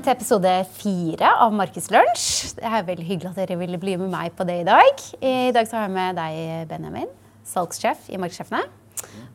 velkommen 0.00 0.16
til 0.16 0.16
episode 0.16 0.52
fire 0.78 1.30
av 1.44 1.52
Markedslunsj. 1.52 2.54
Det 2.56 2.64
er 2.64 2.84
veldig 2.86 3.04
hyggelig 3.04 3.30
at 3.34 3.40
dere 3.42 3.56
ville 3.60 3.76
bli 3.80 3.98
med 4.00 4.08
meg 4.08 4.32
på 4.32 4.46
det 4.48 4.62
i 4.62 4.64
dag. 4.64 5.02
I 5.20 5.52
dag 5.52 5.68
så 5.68 5.76
har 5.76 5.88
jeg 5.88 5.92
med 5.92 6.16
deg, 6.16 6.68
Benjamin, 6.70 7.10
salgssjef 7.44 8.08
i 8.08 8.16
Markedssjefene. 8.16 8.62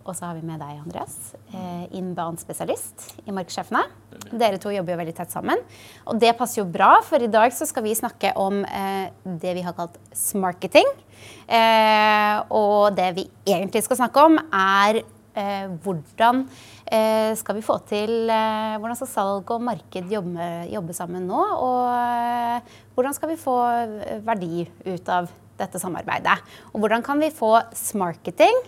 Og 0.07 0.15
så 0.17 0.25
har 0.25 0.33
vi 0.33 0.41
med 0.45 0.57
deg, 0.57 0.79
Andreas, 0.81 1.35
eh, 1.53 1.85
inbound-spesialist 1.99 3.05
i 3.27 3.35
Markedssjefene. 3.35 3.83
Dere 4.31 4.57
to 4.57 4.73
jobber 4.73 4.95
jo 4.95 4.99
veldig 5.03 5.15
tett 5.19 5.35
sammen. 5.35 5.61
Og 6.09 6.17
det 6.21 6.33
passer 6.39 6.63
jo 6.63 6.65
bra, 6.65 6.95
for 7.05 7.21
i 7.21 7.29
dag 7.29 7.53
så 7.53 7.69
skal 7.69 7.85
vi 7.85 7.93
snakke 7.97 8.33
om 8.33 8.63
eh, 8.65 9.13
det 9.21 9.53
vi 9.59 9.65
har 9.65 9.77
kalt 9.77 9.99
smarketing. 10.17 10.89
Eh, 11.45 12.41
og 12.49 12.95
det 12.97 13.11
vi 13.19 13.29
egentlig 13.45 13.85
skal 13.85 14.01
snakke 14.01 14.25
om, 14.31 14.41
er 14.49 15.03
hvordan 15.35 16.45
Eh, 16.85 17.31
skal 17.33 17.57
vi 17.57 17.63
få 17.65 17.79
til 17.89 18.29
eh, 18.29 18.75
Hvordan 18.77 18.97
skal 18.99 19.09
salg 19.09 19.49
og 19.55 19.63
marked 19.65 20.11
jobbe, 20.11 20.49
jobbe 20.69 20.93
sammen 20.93 21.25
nå? 21.25 21.39
Og 21.65 21.87
eh, 21.89 22.75
hvordan 22.93 23.15
skal 23.17 23.31
vi 23.31 23.39
få 23.41 23.55
verdi 24.27 24.67
ut 24.85 25.09
av 25.09 25.31
dette 25.57 25.81
samarbeidet? 25.81 26.37
Og 26.73 26.83
hvordan 26.83 27.01
kan 27.05 27.17
vi 27.21 27.33
få 27.33 27.55
smarketing, 27.73 28.61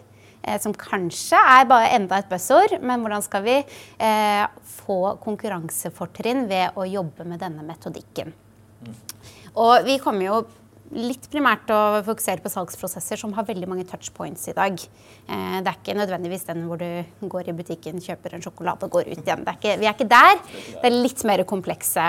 som 0.63 0.71
kanskje 0.71 1.35
er 1.35 1.65
bare 1.67 1.89
enda 1.97 2.21
et 2.21 2.29
buzzord, 2.31 2.77
men 2.79 3.01
hvordan 3.03 3.23
skal 3.25 3.43
vi 3.43 3.55
få 4.77 4.99
konkurransefortrinn 5.19 6.45
ved 6.47 6.77
å 6.79 6.85
jobbe 6.87 7.25
med 7.27 7.41
denne 7.43 7.65
metodikken? 7.67 8.31
Og 9.59 9.83
vi 9.83 9.97
kommer 9.99 10.23
jo 10.23 10.37
litt 10.95 11.25
primært 11.31 11.69
å 11.73 11.99
fokusere 12.05 12.43
på 12.43 12.51
salgsprosesser 12.51 13.19
som 13.19 13.33
har 13.35 13.47
veldig 13.47 13.67
mange 13.69 13.85
touchpoints 13.89 14.47
i 14.51 14.55
dag. 14.55 14.77
Eh, 15.27 15.57
det 15.63 15.71
er 15.71 15.79
ikke 15.79 15.95
nødvendigvis 15.97 16.45
den 16.47 16.63
hvor 16.69 16.79
du 16.79 17.27
går 17.33 17.49
i 17.51 17.55
butikken, 17.57 17.99
kjøper 18.03 18.37
en 18.37 18.45
sjokolade 18.45 18.87
og 18.87 18.95
går 18.95 19.11
ut 19.11 19.21
igjen. 19.21 19.43
Er 19.43 19.59
ikke, 19.59 19.75
vi 19.81 19.89
er 19.89 19.95
ikke 19.95 20.09
der. 20.11 20.39
Det 20.77 20.89
er 20.89 20.95
litt 20.95 21.23
mer 21.27 21.43
komplekse 21.49 22.05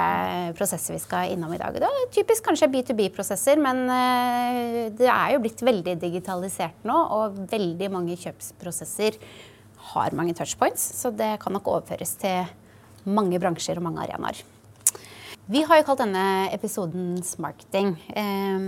prosesser 0.59 0.95
vi 0.95 1.03
skal 1.03 1.35
innom 1.35 1.55
i 1.57 1.61
dag. 1.61 1.75
Det 1.75 1.89
er 1.89 2.13
typisk 2.15 2.47
kanskje 2.47 2.71
B2B-prosesser, 2.75 3.61
men 3.63 3.85
eh, 3.95 4.85
det 4.99 5.11
er 5.11 5.35
jo 5.35 5.43
blitt 5.45 5.65
veldig 5.67 5.99
digitalisert 6.03 6.87
nå, 6.89 6.99
og 7.19 7.43
veldig 7.51 7.91
mange 7.95 8.19
kjøpsprosesser 8.21 9.19
har 9.95 10.15
mange 10.17 10.37
touchpoints, 10.37 10.85
så 11.01 11.11
det 11.15 11.37
kan 11.43 11.55
nok 11.57 11.71
overføres 11.73 12.15
til 12.21 12.47
mange 13.09 13.41
bransjer 13.41 13.81
og 13.81 13.89
mange 13.89 14.05
arenaer. 14.05 14.45
Vi 15.49 15.63
har 15.65 15.79
jo 15.79 15.85
kalt 15.89 16.03
denne 16.03 16.23
episoden 16.53 17.23
Smarketing. 17.25 17.95
Um, 18.13 18.65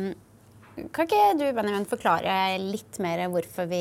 kan 0.97 1.05
ikke 1.05 1.35
du 1.37 1.43
Benjamin, 1.53 1.85
forklare 1.85 2.57
litt 2.57 2.97
mer 3.05 3.27
hvorfor 3.29 3.67
vi 3.69 3.81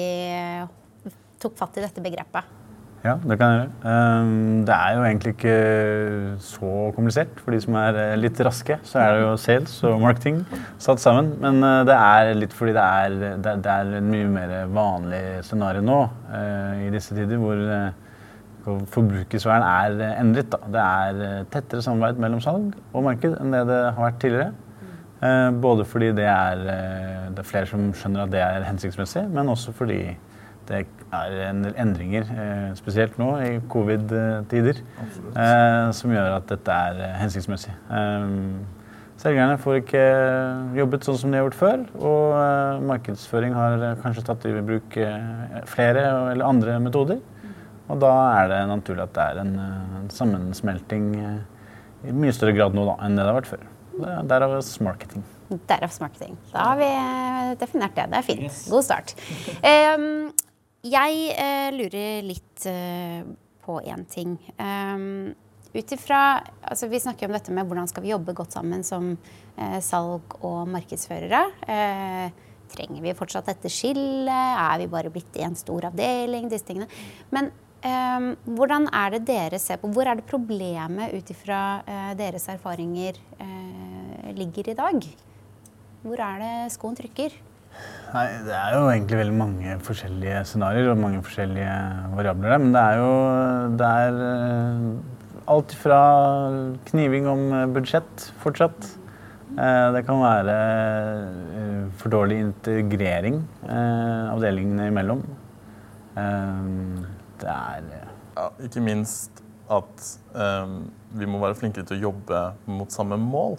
tok 1.40 1.56
fatt 1.56 1.80
i 1.80 1.86
dette 1.86 2.04
begrepet? 2.04 2.58
Ja, 3.06 3.14
det 3.24 3.38
kan 3.40 3.54
jeg 3.54 3.62
gjøre. 3.62 3.94
Um, 3.94 4.66
det 4.68 4.76
er 4.76 4.98
jo 4.98 5.06
egentlig 5.08 5.32
ikke 5.38 5.56
så 6.44 6.74
komplisert. 6.98 7.40
For 7.40 7.56
de 7.56 7.62
som 7.64 7.80
er 7.80 8.02
eh, 8.02 8.18
litt 8.20 8.44
raske, 8.44 8.82
så 8.84 9.00
er 9.00 9.16
det 9.16 9.24
jo 9.24 9.32
sales 9.40 9.78
og 9.88 10.04
marketing 10.04 10.44
satt 10.76 11.00
sammen. 11.00 11.32
Men 11.40 11.64
uh, 11.64 11.86
det 11.88 11.96
er 11.96 12.34
litt 12.36 12.58
fordi 12.58 12.76
det 12.76 12.84
er, 12.84 13.18
det, 13.40 13.56
det 13.64 13.78
er 13.78 13.96
en 14.02 14.12
mye 14.12 14.28
mer 14.36 14.54
vanlig 14.76 15.24
scenario 15.48 15.88
nå 15.88 16.02
uh, 16.04 16.84
i 16.84 16.92
disse 16.92 17.16
tider 17.16 17.40
hvor 17.40 17.64
uh, 17.64 18.09
Forbrukersfæren 18.94 19.66
er 19.66 20.20
endret. 20.22 20.50
Da. 20.52 20.60
Det 20.74 20.86
er 20.86 21.22
eh, 21.26 21.46
tettere 21.52 21.84
samarbeid 21.86 22.22
mellom 22.22 22.42
salg 22.44 22.74
og 22.94 23.06
marked 23.06 23.36
enn 23.40 23.54
det 23.56 23.66
det 23.70 23.84
har 23.88 24.02
vært 24.04 24.20
tidligere. 24.24 24.52
Eh, 25.20 25.50
både 25.62 25.86
fordi 25.88 26.12
det 26.16 26.26
er, 26.32 26.64
eh, 26.74 27.30
det 27.34 27.44
er, 27.44 27.48
flere 27.52 27.70
som 27.70 27.90
skjønner 27.94 28.26
at 28.26 28.34
det 28.34 28.42
er 28.46 28.68
hensiktsmessig, 28.68 29.26
men 29.34 29.52
også 29.52 29.76
fordi 29.76 30.02
det 30.70 30.84
er 31.10 31.64
endringer, 31.82 32.28
spesielt 32.78 33.16
nå 33.18 33.30
i 33.42 33.56
covid-tider, 33.74 34.78
som 35.98 36.12
gjør 36.14 36.36
at 36.36 36.46
dette 36.52 36.76
er 36.76 37.16
hensiktsmessig. 37.18 37.74
Selgerne 39.18 39.56
får 39.58 39.80
ikke 39.80 40.04
jobbet 40.78 41.08
sånn 41.08 41.18
som 41.24 41.34
de 41.34 41.40
har 41.40 41.48
gjort 41.48 41.58
før, 41.58 41.88
og 41.98 42.86
markedsføring 42.86 43.58
har 43.58 43.88
kanskje 44.04 44.28
tatt 44.30 44.46
i 44.46 44.54
bruk 44.62 45.00
flere 45.74 46.06
eller 46.36 46.46
andre 46.46 46.78
metoder. 46.86 47.18
Og 47.90 47.98
da 48.02 48.12
er 48.38 48.52
det 48.52 48.60
naturlig 48.70 49.06
at 49.08 49.16
det 49.16 49.26
er 49.26 49.42
en, 49.42 49.56
eh, 49.58 49.98
en 50.04 50.14
sammensmelting 50.14 51.10
eh, 51.18 52.10
i 52.10 52.16
mye 52.16 52.34
større 52.36 52.54
grad 52.56 52.78
nå 52.78 52.86
da, 52.88 52.96
enn 53.06 53.18
det 53.18 53.26
det 53.26 53.32
har 53.32 53.40
vært 53.42 53.52
før. 53.56 53.68
Derav 54.30 54.56
marketing. 54.86 55.26
Derav 55.68 55.96
marketing. 56.00 56.38
Da 56.54 56.70
har 56.70 56.80
vi 56.80 56.88
eh, 56.88 57.52
definert 57.60 57.98
det. 57.98 58.08
Det 58.12 58.20
er 58.22 58.28
fint. 58.28 58.46
Yes. 58.48 58.62
God 58.72 58.86
start. 58.86 59.16
Um, 59.66 60.30
jeg 60.86 61.36
uh, 61.36 61.70
lurer 61.76 62.22
litt 62.24 62.68
uh, 62.70 63.26
på 63.66 63.80
én 63.84 64.06
ting. 64.08 64.38
Um, 64.56 65.34
ut 65.70 65.92
ifra 65.94 66.40
altså 66.66 66.88
Vi 66.90 67.02
snakker 67.04 67.28
om 67.28 67.36
dette 67.36 67.54
med 67.54 67.68
hvordan 67.68 67.90
skal 67.92 68.06
vi 68.06 68.14
jobbe 68.14 68.34
godt 68.38 68.56
sammen 68.56 68.86
som 68.88 69.12
uh, 69.12 69.80
salg- 69.84 70.38
og 70.40 70.70
markedsførere. 70.72 71.42
trenger 72.70 73.02
vi 73.02 73.18
fortsatt 73.18 73.50
dette 73.50 73.70
skillet? 73.74 74.30
Er 74.30 74.78
vi 74.80 74.88
bare 74.88 75.12
blitt 75.12 75.36
i 75.36 75.44
en 75.44 75.58
stor 75.58 75.90
avdeling? 75.90 76.48
Disse 76.54 76.70
tingene. 76.70 76.88
Men 77.34 77.52
hvordan 77.80 78.90
er 78.92 79.14
det 79.14 79.22
dere 79.28 79.60
ser 79.60 79.80
på 79.80 79.88
Hvor 79.88 80.08
er 80.08 80.20
det 80.20 80.28
problemet 80.28 81.14
ut 81.16 81.30
ifra 81.32 81.82
uh, 81.88 82.14
deres 82.18 82.48
erfaringer 82.52 83.16
uh, 83.40 84.32
ligger 84.36 84.70
i 84.70 84.76
dag? 84.76 85.06
Hvor 86.04 86.20
er 86.20 86.40
det 86.40 86.72
skoen 86.74 86.96
trykker? 86.96 87.32
Nei, 88.14 88.26
Det 88.44 88.56
er 88.56 88.76
jo 88.76 88.90
egentlig 88.90 89.20
veldig 89.20 89.38
mange 89.38 89.78
forskjellige 89.86 90.44
scenarioer 90.50 90.92
og 90.92 91.00
mange 91.00 91.22
forskjellige 91.24 91.76
variabler 92.18 92.50
der. 92.50 92.58
Men 92.58 92.74
det 92.76 92.82
er 92.82 92.96
jo 93.00 93.14
det 93.80 93.92
er 94.04 94.20
uh, 94.20 95.54
alt 95.56 95.76
fra 95.76 96.02
kniving 96.92 97.28
om 97.28 97.74
budsjett 97.74 98.32
fortsatt. 98.44 98.96
Det 99.50 100.04
kan 100.06 100.20
være 100.22 100.56
for 101.98 102.14
dårlig 102.14 102.38
integrering 102.46 103.40
avdelingene 103.66 104.86
imellom 104.92 105.24
det 107.42 107.50
er 107.52 107.88
eh, 107.96 108.12
ja, 108.36 108.50
Ikke 108.66 108.84
minst 108.84 109.44
at 109.70 110.06
um, 110.34 110.80
vi 111.14 111.28
må 111.30 111.42
være 111.42 111.58
flinkere 111.60 111.86
til 111.86 112.00
å 112.00 112.10
jobbe 112.10 112.40
mot 112.70 112.90
samme 112.94 113.20
mål. 113.22 113.58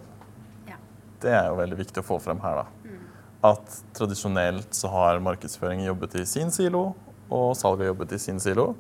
Ja. 0.67 0.79
Det 1.23 1.35
er 1.37 1.51
jo 1.51 1.59
veldig 1.61 1.79
viktig 1.79 2.03
å 2.03 2.07
få 2.07 2.19
frem 2.23 2.41
her. 2.43 2.65
da. 2.65 2.91
Mm. 2.91 3.05
At 3.53 3.77
tradisjonelt 3.97 4.75
så 4.75 4.91
har 4.91 5.23
markedsføring 5.23 5.85
jobbet 5.87 6.19
i 6.19 6.27
sin 6.27 6.51
silo, 6.55 6.91
og 7.31 7.53
salg 7.59 7.85
har 7.85 7.93
jobbet 7.93 8.17
i 8.17 8.23
sin 8.23 8.43
silo. 8.43 8.73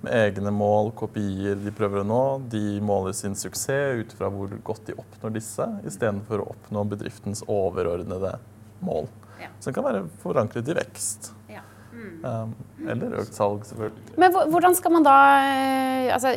Med 0.00 0.14
egne 0.14 0.52
mål, 0.54 0.92
kopier 0.96 1.58
de 1.58 1.72
prøver 1.74 2.04
å 2.04 2.08
nå. 2.08 2.22
De 2.52 2.78
måler 2.80 3.16
sin 3.18 3.34
suksess 3.36 4.04
ut 4.04 4.14
fra 4.16 4.30
hvor 4.32 4.52
godt 4.64 4.86
de 4.88 4.96
oppnår 4.96 5.34
disse, 5.34 5.66
istedenfor 5.90 6.44
å 6.44 6.52
oppnå 6.54 6.84
bedriftens 6.92 7.42
overordnede 7.50 8.36
mål. 8.86 9.10
Ja. 9.42 9.50
Som 9.60 9.74
kan 9.74 9.86
være 9.86 10.06
forankret 10.22 10.70
i 10.70 10.78
vekst. 10.78 11.32
Um, 12.18 12.50
eller 12.88 13.12
økt 13.20 13.36
salg, 13.36 13.64
selvfølgelig. 13.68 14.12
Men 14.18 14.34
hvordan 14.50 14.74
skal 14.74 14.92
man 14.94 15.04
da 15.06 15.14
eh, 15.38 16.08
altså, 16.14 16.32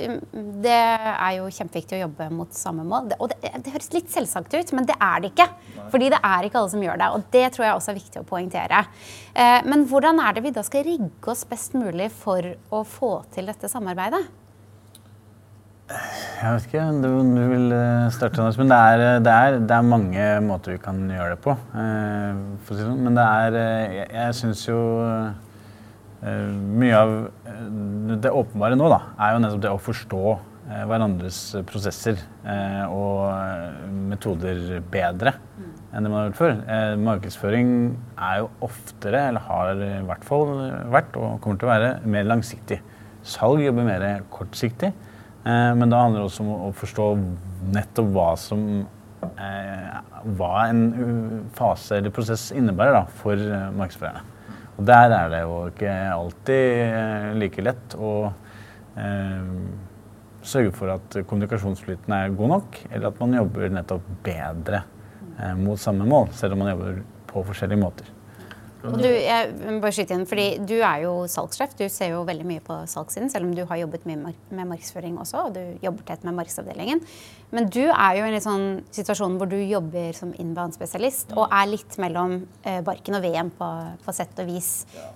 Det 0.62 0.74
er 0.74 1.32
jo 1.40 1.48
kjempeviktig 1.54 1.98
å 1.98 2.02
jobbe 2.04 2.28
mot 2.34 2.54
samme 2.54 2.86
mål. 2.86 3.12
Og 3.18 3.32
det, 3.32 3.50
det 3.66 3.74
høres 3.74 3.90
litt 3.96 4.12
selvsagt 4.14 4.54
ut, 4.54 4.74
men 4.78 4.86
det 4.90 4.98
er 4.98 5.24
det 5.24 5.32
ikke. 5.32 5.48
Nei. 5.78 5.88
Fordi 5.94 6.12
det 6.14 6.20
er 6.22 6.46
ikke 6.46 6.62
alle 6.62 6.74
som 6.74 6.84
gjør 6.86 7.02
det. 7.02 7.10
Og 7.16 7.26
det 7.34 7.46
tror 7.56 7.66
jeg 7.66 7.78
også 7.78 7.94
er 7.94 7.98
viktig 7.98 8.22
å 8.22 8.28
poengtere. 8.30 8.84
Eh, 9.34 9.58
men 9.70 9.88
hvordan 9.90 10.22
er 10.22 10.38
det 10.38 10.46
vi 10.46 10.54
da 10.54 10.66
skal 10.66 10.86
rigge 10.86 11.34
oss 11.34 11.44
best 11.50 11.78
mulig 11.78 12.12
for 12.14 12.54
å 12.70 12.84
få 12.86 13.16
til 13.34 13.50
dette 13.50 13.72
samarbeidet? 13.72 14.22
Jeg 15.92 16.56
vet 16.56 16.68
ikke 16.70 16.84
om 16.88 17.02
du, 17.04 17.10
du 17.36 17.42
vil 17.52 17.74
eh, 17.76 18.10
starte, 18.14 18.38
Anders. 18.38 18.62
Men 18.62 18.70
det 18.70 18.82
er, 18.94 19.08
det, 19.26 19.34
er, 19.34 19.62
det 19.66 19.78
er, 19.78 19.94
mange 19.98 20.30
måter 20.46 20.78
vi 20.78 20.84
kan 20.86 21.02
gjøre 21.10 21.36
det 21.36 21.42
på. 21.42 21.58
Si 22.70 22.78
sånn. 22.78 23.02
Men 23.02 23.18
det 23.18 23.26
er 23.26 23.58
Jeg, 23.62 24.12
jeg 24.14 24.38
syns 24.44 24.68
jo 24.70 24.82
Eh, 25.12 25.50
mye 26.22 26.94
av 26.94 27.12
eh, 27.50 27.62
det 28.22 28.30
åpenbare 28.30 28.78
nå 28.78 28.90
da, 28.92 29.02
er 29.18 29.34
jo 29.34 29.42
nettopp 29.42 29.64
det 29.64 29.72
å 29.74 29.82
forstå 29.82 30.22
eh, 30.36 30.84
hverandres 30.90 31.40
prosesser 31.70 32.22
og 32.92 33.90
metoder 34.10 34.82
bedre 34.92 35.36
enn 35.92 36.06
det 36.06 36.10
man 36.10 36.18
har 36.18 36.30
gjort 36.30 36.40
før. 36.40 36.54
Markedsføring 37.04 37.72
er 38.16 38.38
jo 38.40 38.48
oftere, 38.64 39.26
eller 39.28 39.44
har 39.44 39.82
i 39.84 39.90
hvert 40.08 40.24
fall 40.26 40.54
vært 40.94 41.18
og 41.20 41.42
kommer 41.44 41.60
til 41.60 41.68
å 41.68 41.72
være, 41.74 41.92
mer 42.08 42.30
langsiktig. 42.30 42.80
Salg 43.28 43.62
jobber 43.66 43.86
mer 43.86 44.06
kortsiktig, 44.32 44.94
men 45.44 45.92
da 45.92 46.02
handler 46.06 46.24
det 46.24 46.30
også 46.30 46.46
om 46.48 46.54
å 46.56 46.72
forstå 46.80 47.12
nettopp 47.76 48.12
hva 48.16 48.32
som 48.40 48.66
hva 50.40 50.54
en 50.72 50.84
fase 51.60 52.00
eller 52.00 52.16
prosess 52.16 52.50
innebærer 52.56 53.02
da, 53.02 53.06
for 53.22 53.52
markedsførerne. 53.76 54.31
Og 54.82 54.88
der 54.90 55.14
er 55.14 55.28
det 55.30 55.40
jo 55.44 55.58
ikke 55.70 55.90
alltid 56.10 56.62
eh, 56.82 57.26
like 57.38 57.62
lett 57.62 57.94
å 58.02 58.14
eh, 58.98 59.52
sørge 60.42 60.72
for 60.74 60.90
at 60.96 61.18
kommunikasjonsflyten 61.30 62.16
er 62.18 62.34
god 62.34 62.50
nok, 62.56 62.80
eller 62.90 63.12
at 63.12 63.20
man 63.22 63.36
jobber 63.38 63.76
nettopp 63.76 64.08
bedre 64.26 64.80
eh, 65.38 65.54
mot 65.60 65.78
samme 65.78 66.08
mål, 66.10 66.32
selv 66.34 66.58
om 66.58 66.64
man 66.64 66.72
jobber 66.74 66.98
på 67.30 67.44
forskjellige 67.52 67.84
måter. 67.84 68.10
Og 68.88 68.98
du, 68.98 69.08
jeg 69.08 69.80
bare 69.82 69.94
skyte 69.94 70.16
igjen, 70.16 70.28
fordi 70.30 70.48
du 70.66 70.78
er 70.80 71.04
jo 71.06 71.14
salgssjef. 71.30 71.76
Du 71.78 71.86
ser 71.92 72.16
jo 72.16 72.24
veldig 72.28 72.48
mye 72.48 72.64
på 72.66 72.80
salgssiden, 72.90 73.30
selv 73.34 73.48
om 73.48 73.54
du 73.58 73.64
har 73.70 73.82
jobbet 73.84 74.08
mye 74.10 74.34
med 74.50 74.72
markedsføring 74.74 75.20
også, 75.22 75.46
og 75.48 75.56
du 75.58 75.86
jobber 75.86 76.08
tett 76.08 76.26
med 76.28 76.38
markedsavdelingen. 76.40 77.04
Men 77.52 77.68
du 77.68 77.84
er 77.84 78.16
jo 78.16 78.26
i 78.26 78.32
en 78.32 78.44
sånn 78.44 78.66
situasjon 78.96 79.36
hvor 79.40 79.50
du 79.52 79.58
jobber 79.60 80.16
som 80.16 80.32
inbound-spesialist 80.40 81.34
og 81.36 81.52
er 81.52 81.68
litt 81.68 81.98
mellom 82.00 82.38
eh, 82.64 82.80
barken 82.86 83.18
og 83.18 83.26
veden 83.26 83.52
på, 83.58 83.68
på, 84.06 84.16
sett 84.16 84.40
og 84.40 84.48
vis. 84.48 84.70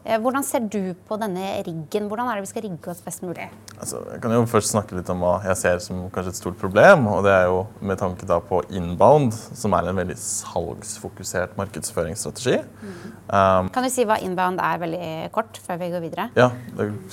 Eh, 0.03 0.19
hvordan 0.19 0.43
ser 0.43 0.67
du 0.67 0.91
på 1.07 1.17
denne 1.21 1.53
riggen? 1.65 2.09
Hvordan 2.11 2.27
er 2.27 2.37
det 2.37 2.45
vi 2.45 2.51
skal 2.51 2.65
rigge 2.67 2.91
oss 2.91 2.99
best 3.05 3.23
mulig? 3.23 3.47
Altså, 3.77 4.03
jeg 4.11 4.19
kan 4.23 4.35
jo 4.35 4.43
først 4.51 4.73
snakke 4.75 4.99
litt 4.99 5.11
om 5.13 5.23
hva 5.23 5.37
jeg 5.47 5.61
ser 5.61 5.79
som 5.83 6.05
kanskje 6.13 6.35
et 6.35 6.41
stort 6.41 6.59
problem. 6.59 7.07
og 7.13 7.23
Det 7.25 7.33
er 7.37 7.47
jo 7.47 7.63
med 7.79 8.01
tanke 8.03 8.27
da 8.27 8.41
på 8.43 8.61
inbound, 8.67 9.31
som 9.55 9.75
er 9.77 9.87
en 9.87 10.03
veldig 10.03 10.19
salgsfokusert 10.19 11.55
markedsføringsstrategi. 11.59 12.59
Mm. 12.83 12.99
Um, 13.31 13.54
kan 13.73 13.85
du 13.85 13.89
si 13.93 14.05
hva 14.07 14.17
inbound 14.23 14.59
er 14.63 14.79
veldig 14.81 15.09
kort, 15.35 15.57
før 15.63 15.79
vi 15.81 15.91
går 15.93 16.03
videre? 16.03 16.27
Ja, 16.37 16.49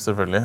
selvfølgelig. 0.00 0.42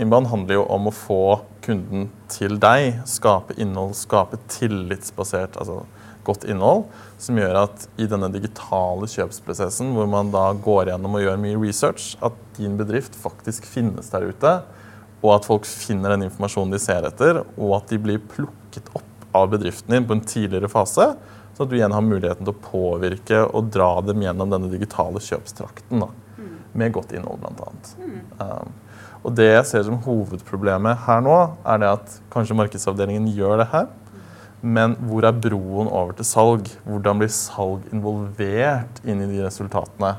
Inbound 0.00 0.30
handler 0.32 0.60
jo 0.60 0.64
om 0.74 0.90
å 0.90 0.94
få 0.94 1.22
kunden 1.64 2.08
til 2.32 2.58
deg, 2.62 3.02
skape 3.08 3.56
innhold, 3.60 3.94
skape 3.98 4.40
tillitsbasert, 4.52 5.58
altså 5.60 5.82
godt 6.28 6.44
innhold, 6.48 6.84
som 7.18 7.38
gjør 7.40 7.62
at 7.64 7.86
i 7.98 8.06
denne 8.10 8.28
digitale 8.34 9.08
kjøpsprosessen, 9.08 9.94
hvor 9.96 10.08
man 10.10 10.32
da 10.34 10.50
går 10.52 10.92
gjennom 10.92 11.16
og 11.16 11.24
gjør 11.24 11.38
mye 11.40 11.60
research, 11.62 12.10
at 12.24 12.36
din 12.58 12.76
bedrift 12.78 13.16
faktisk 13.16 13.66
finnes 13.68 14.12
der 14.12 14.28
ute, 14.28 14.52
og 15.22 15.30
at 15.34 15.48
folk 15.48 15.66
finner 15.66 16.14
den 16.14 16.28
informasjonen 16.28 16.76
de 16.76 16.82
ser 16.82 17.06
etter, 17.08 17.40
og 17.56 17.78
at 17.80 17.88
de 17.90 17.98
blir 18.02 18.20
plukket 18.34 18.92
opp 18.94 19.04
av 19.36 19.48
bedriften 19.52 19.96
din 19.96 20.06
på 20.08 20.14
en 20.16 20.24
tidligere 20.24 20.70
fase, 20.72 21.10
så 21.58 21.64
at 21.64 21.72
du 21.72 21.74
igjen 21.74 21.94
har 21.94 22.04
muligheten 22.06 22.46
til 22.46 22.54
å 22.54 22.60
påvirke 22.62 23.40
og 23.50 23.72
dra 23.74 23.96
dem 24.06 24.22
gjennom 24.22 24.52
denne 24.52 24.68
digitale 24.70 25.18
kjøpstrakten. 25.18 26.04
Da, 26.04 26.36
mm. 26.38 26.52
med 26.78 26.92
godt 26.94 27.16
innhold, 27.18 27.42
bl.a. 27.42 27.72
Mm. 27.98 28.20
Um, 28.38 28.76
og 29.26 29.34
det 29.34 29.48
jeg 29.48 29.64
ser 29.66 29.82
som 29.88 29.98
hovedproblemet 30.04 31.02
her 31.08 31.24
nå, 31.26 31.34
er 31.66 31.80
det 31.82 31.88
at 31.96 32.14
kanskje 32.30 32.54
markedsavdelingen 32.60 33.26
gjør 33.34 33.64
det 33.64 33.66
her. 33.72 33.88
Men 34.62 34.94
hvor 35.10 35.26
er 35.26 35.34
broen 35.34 35.90
over 35.90 36.14
til 36.18 36.26
salg? 36.30 36.70
Hvordan 36.86 37.18
blir 37.18 37.34
salg 37.34 37.90
involvert 37.90 39.02
inn 39.02 39.24
i 39.26 39.30
de 39.32 39.42
resultatene? 39.42 40.14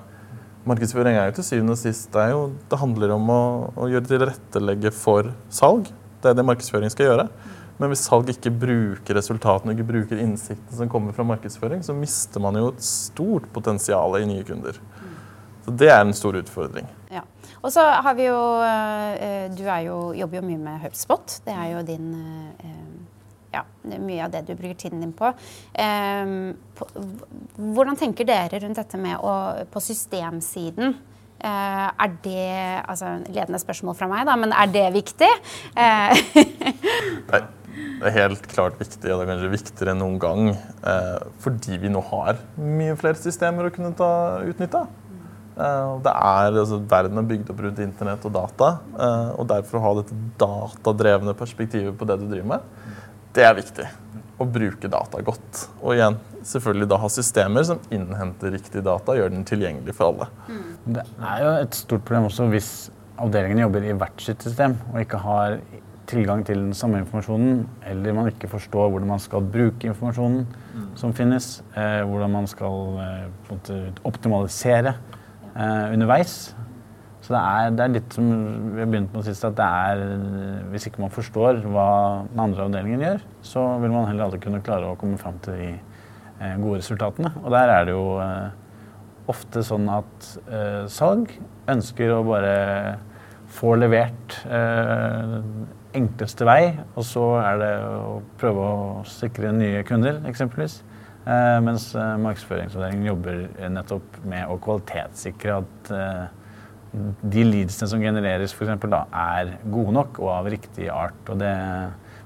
Markedsføring 0.67 1.15
er 1.15 1.29
jo 1.29 1.37
til 1.39 1.47
syvende 1.47 1.77
og 1.77 1.79
sist 1.79 2.11
det, 2.11 2.27
jo, 2.33 2.43
det 2.67 2.81
handler 2.83 3.15
om 3.15 3.31
å, 3.31 3.41
å 3.79 3.87
gjøre 3.91 4.11
tilrettelegge 4.11 4.91
for 4.95 5.31
salg. 5.47 5.87
Det 6.19 6.33
er 6.33 6.35
det 6.35 6.45
markedsføring 6.51 6.91
skal 6.91 7.13
gjøre. 7.13 7.29
Men 7.79 7.93
hvis 7.93 8.03
salg 8.09 8.27
ikke 8.33 8.51
bruker 8.59 9.15
resultatene 9.15 9.71
og 9.71 9.79
ikke 9.79 9.91
bruker 9.93 10.19
innsikten 10.19 10.75
som 10.75 10.91
kommer 10.91 11.15
fra 11.15 11.23
markedsføring, 11.27 11.83
så 11.85 11.95
mister 11.95 12.43
man 12.43 12.59
jo 12.59 12.73
et 12.73 12.83
stort 12.83 13.47
potensial 13.55 14.19
i 14.19 14.27
nye 14.27 14.43
kunder. 14.47 14.79
Så 15.63 15.75
det 15.79 15.91
er 15.93 16.01
en 16.03 16.15
stor 16.15 16.35
utfordring. 16.39 16.87
Ja. 17.13 17.23
Og 17.59 17.71
så 17.75 17.83
har 17.83 18.15
vi 18.15 18.29
jo 18.29 18.39
eh, 18.63 19.51
Du 19.51 19.63
jo, 19.83 19.97
jobber 20.15 20.39
jo 20.39 20.47
mye 20.47 20.61
med 20.61 20.83
HubSpot. 20.83 21.39
Det 21.45 21.55
er 21.55 21.73
jo 21.73 21.83
din 21.87 22.13
eh, 22.15 22.85
ja, 23.55 23.63
mye 23.97 24.25
av 24.25 24.33
det 24.33 24.43
du 24.47 24.53
bruker 24.53 24.77
tiden 24.77 25.01
din 25.01 25.13
på. 25.15 25.31
Hvordan 27.57 27.97
tenker 27.97 28.27
dere 28.29 28.59
rundt 28.61 28.77
dette 28.77 28.99
med 29.01 29.17
å 29.17 29.33
På 29.71 29.81
systemsiden. 29.81 30.93
Eh, 31.39 31.87
er 31.87 32.15
det 32.23 32.83
altså 32.83 33.15
Ledende 33.29 33.59
spørsmål 33.61 33.95
fra 33.95 34.09
meg, 34.11 34.25
da, 34.27 34.35
men 34.35 34.51
er 34.51 34.67
det 34.73 34.89
viktig? 34.91 35.29
Nei, 37.31 37.41
det 37.99 38.09
er 38.09 38.15
helt 38.15 38.47
klart 38.51 38.79
viktig, 38.79 39.09
og 39.11 39.19
det 39.19 39.25
er 39.25 39.31
kanskje 39.33 39.51
viktigere 39.53 39.93
enn 39.93 40.01
noen 40.03 40.17
gang. 40.21 40.49
fordi 41.43 41.77
vi 41.81 41.91
nå 41.91 42.01
har 42.11 42.39
mye 42.55 42.95
flere 42.99 43.19
systemer 43.19 43.67
å 43.67 43.73
kunne 43.75 43.93
ta 43.97 44.11
utnytte. 44.47 44.87
Eh, 45.59 45.93
det 46.05 46.11
er, 46.13 46.57
altså, 46.61 46.79
verden 46.89 47.19
er 47.19 47.27
bygd 47.27 47.49
opp 47.51 47.63
rundt 47.65 47.81
internett 47.83 48.27
og 48.27 48.35
data. 48.35 48.69
Eh, 48.95 49.31
og 49.35 49.47
derfor 49.49 49.79
å 49.79 49.83
ha 49.83 49.95
dette 49.99 50.19
datadrevne 50.39 51.35
perspektivet 51.37 51.97
på 51.99 52.07
det 52.07 52.19
du 52.21 52.29
driver 52.29 52.53
med, 52.53 52.93
det 53.35 53.45
er 53.45 53.57
viktig. 53.57 53.87
Å 54.39 54.47
bruke 54.47 54.91
data 54.91 55.19
godt. 55.25 55.65
Og 55.81 55.97
igjen, 55.97 56.15
selvfølgelig 56.47 56.87
da 56.93 57.01
ha 57.01 57.09
systemer 57.11 57.67
som 57.67 57.81
innhenter 57.91 58.55
riktig 58.55 58.85
data 58.85 59.17
gjør 59.17 59.33
den 59.33 59.43
tilgjengelig 59.47 59.97
for 59.97 60.13
alle. 60.13 60.29
Mm. 60.47 60.63
Det 60.95 61.03
er 61.33 61.43
jo 61.43 61.51
et 61.65 61.81
stort 61.81 62.07
problem 62.07 62.29
også 62.29 62.47
hvis 62.53 62.71
avdelingen 63.19 63.65
jobber 63.65 63.83
i 63.83 63.97
hvert 63.99 64.23
sitt 64.23 64.45
system 64.47 64.77
og 64.93 65.01
ikke 65.01 65.19
har 65.19 65.57
tilgang 66.09 66.41
til 66.47 66.57
den 66.63 66.73
samme 66.77 67.03
informasjonen, 67.03 67.63
eller 67.87 68.15
man 68.17 68.31
ikke 68.31 68.49
forstår 68.49 68.89
hvordan 68.89 69.11
man 69.13 69.21
skal 69.21 69.45
bruke 69.45 69.91
informasjonen 69.91 70.47
mm. 70.47 70.87
som 70.97 71.13
finnes, 71.13 71.59
eh, 71.77 72.01
hvordan 72.07 72.33
man 72.33 72.49
skal 72.49 72.97
eh, 73.03 73.91
optimalisere 74.09 74.95
eh, 75.53 75.93
underveis. 75.93 76.55
Så 77.29 77.35
det 77.35 77.41
er, 77.45 77.73
det 77.77 77.83
er, 77.83 77.91
litt 77.93 78.15
som 78.15 78.29
vi 78.73 78.81
har 78.81 78.87
begynt 78.89 79.11
med 79.13 79.25
sist, 79.27 79.43
at 79.45 79.53
det 79.53 79.65
er 79.65 79.99
Hvis 80.71 80.87
ikke 80.89 81.03
man 81.03 81.11
forstår 81.13 81.59
hva 81.69 81.89
den 82.31 82.39
andre 82.41 82.63
avdelingen 82.65 83.03
gjør, 83.05 83.19
så 83.45 83.65
vil 83.83 83.93
man 83.93 84.07
heller 84.09 84.25
aldri 84.25 84.39
kunne 84.41 84.63
klare 84.65 84.89
å 84.89 84.97
komme 84.97 85.19
fram 85.21 85.37
til 85.45 85.59
de 85.59 85.67
eh, 85.75 86.55
gode 86.57 86.79
resultatene. 86.79 87.29
Og 87.43 87.53
der 87.53 87.73
er 87.75 87.85
det 87.85 87.93
jo 87.93 88.07
eh, 88.23 88.49
ofte 89.29 89.61
sånn 89.67 89.85
at 89.93 90.31
eh, 90.47 90.87
salg 90.89 91.35
ønsker 91.69 92.15
å 92.15 92.23
bare 92.25 92.55
få 93.49 93.75
levert 93.77 94.39
enkleste 95.95 96.45
vei, 96.47 96.73
og 96.95 97.05
så 97.07 97.23
er 97.41 97.59
det 97.61 97.71
å 97.81 98.19
prøve 98.39 98.65
å 98.65 98.81
sikre 99.09 99.53
nye 99.55 99.81
kunder, 99.87 100.21
eksempelvis. 100.29 100.79
Eh, 101.29 101.59
mens 101.65 101.89
eh, 101.97 102.17
markedsføringsavdelingen 102.23 103.09
jobber 103.09 103.41
nettopp 103.69 104.19
med 104.29 104.49
å 104.49 104.57
kvalitetssikre 104.63 105.57
at 105.59 105.89
eh, 105.93 106.27
de 107.21 107.43
leadsene 107.45 107.89
som 107.91 108.01
genereres 108.01 108.53
for 108.55 108.65
eksempel, 108.65 108.93
da, 108.93 109.03
er 109.13 109.57
gode 109.69 109.93
nok 109.97 110.21
og 110.23 110.31
av 110.33 110.49
riktig 110.49 110.87
art. 110.93 111.19
Og 111.29 111.41
det, 111.41 111.51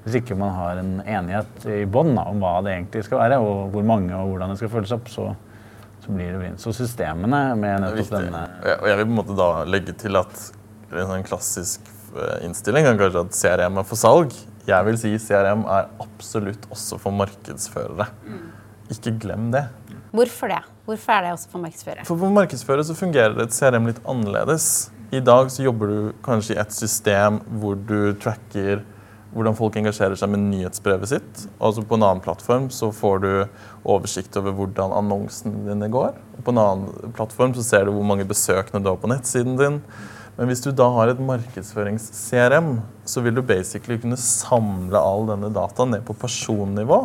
hvis 0.05 0.19
ikke 0.21 0.37
man 0.39 0.53
har 0.55 0.83
en 0.83 0.93
enighet 1.01 1.67
i 1.71 1.81
bånn 1.89 2.13
om 2.19 2.43
hva 2.43 2.59
det 2.63 2.77
egentlig 2.77 3.03
skal 3.07 3.25
være, 3.25 3.41
og 3.43 3.73
hvor 3.73 3.87
mange 3.87 4.13
og 4.15 4.35
hvordan 4.35 4.53
det 4.53 4.61
skal 4.61 4.71
følges 4.75 4.95
opp, 4.95 5.11
så, 5.11 5.29
så 6.05 6.15
blir 6.15 6.31
det 6.31 6.39
vrient. 6.39 6.63
Så 6.63 6.75
systemene 6.77 7.43
med 7.59 7.83
nettopp 7.83 8.13
denne 8.15 8.45
Og 8.77 8.87
jeg 8.91 9.01
vil 9.01 9.09
på 9.09 9.11
en 9.11 9.19
måte 9.19 9.39
da 9.39 9.49
legge 9.67 9.97
til 10.05 10.21
at 10.21 10.47
en 10.93 11.09
sånn 11.09 11.27
klassisk 11.27 11.92
innstilling 12.45 12.87
er 12.87 12.97
kanskje 12.99 13.23
at 13.25 13.37
CRM 13.37 13.79
er 13.81 13.87
for 13.87 13.99
salg. 13.99 14.35
Jeg 14.67 14.87
vil 14.87 14.99
si 14.99 15.13
CRM 15.19 15.65
er 15.67 15.89
absolutt 16.03 16.67
også 16.71 16.99
for 17.01 17.15
markedsførere. 17.15 18.07
Mm. 18.23 18.43
Ikke 18.93 19.15
glem 19.25 19.51
det. 19.53 19.65
Hvorfor 20.13 20.51
det? 20.51 20.61
Hvorfor 20.85 21.15
er 21.15 21.25
det 21.25 21.31
også 21.33 21.49
for 21.49 21.63
markedsførere? 21.63 22.05
For 22.05 22.19
på 22.19 22.29
markedsførere 22.29 22.85
så 22.85 22.95
fungerer 22.97 23.39
et 23.41 23.55
CRM 23.55 23.87
litt 23.89 24.01
annerledes. 24.05 24.91
I 25.13 25.21
dag 25.23 25.51
så 25.53 25.65
jobber 25.65 25.89
du 25.89 25.99
kanskje 26.25 26.55
i 26.55 26.61
et 26.61 26.73
system 26.73 27.39
hvor 27.61 27.77
du 27.77 28.13
tracker 28.21 28.83
hvordan 29.33 29.55
folk 29.57 29.77
engasjerer 29.79 30.17
seg 30.17 30.29
med 30.29 30.43
nyhetsbrevet 30.51 31.09
sitt. 31.09 31.45
Altså 31.57 31.81
På 31.85 31.97
en 31.97 32.05
annen 32.05 32.21
plattform 32.23 32.67
så 32.73 32.91
får 32.93 33.23
du 33.23 33.29
oversikt 33.81 34.37
over 34.37 34.53
hvordan 34.57 34.93
annonsene 34.93 35.65
dine 35.67 35.89
går. 35.93 36.17
Og 36.37 36.43
på 36.45 36.53
en 36.53 36.61
annen 36.61 37.13
plattform 37.17 37.55
så 37.57 37.65
ser 37.65 37.87
du 37.87 37.95
hvor 37.95 38.05
mange 38.05 38.27
besøkende 38.29 38.83
du 38.83 38.91
har 38.91 39.01
på 39.01 39.09
nettsiden 39.09 39.57
din. 39.59 39.79
Men 40.37 40.49
hvis 40.49 40.63
du 40.65 40.71
da 40.73 40.87
har 40.95 41.11
et 41.11 41.21
markedsførings-CRM, 41.21 42.71
så 43.05 43.21
vil 43.21 43.35
du 43.37 43.43
basically 43.45 43.99
kunne 44.01 44.17
samle 44.17 44.97
all 44.97 45.27
denne 45.29 45.51
dataen 45.53 45.93
ned 45.93 46.05
på 46.07 46.15
personnivå. 46.17 47.03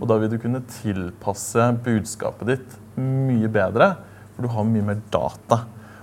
Og 0.00 0.06
da 0.08 0.16
vil 0.20 0.32
du 0.32 0.38
kunne 0.40 0.62
tilpasse 0.80 1.66
budskapet 1.84 2.54
ditt 2.54 2.78
mye 2.96 3.50
bedre, 3.52 3.92
for 4.32 4.46
du 4.46 4.54
har 4.54 4.66
mye 4.68 4.86
mer 4.86 5.04
data. 5.12 5.60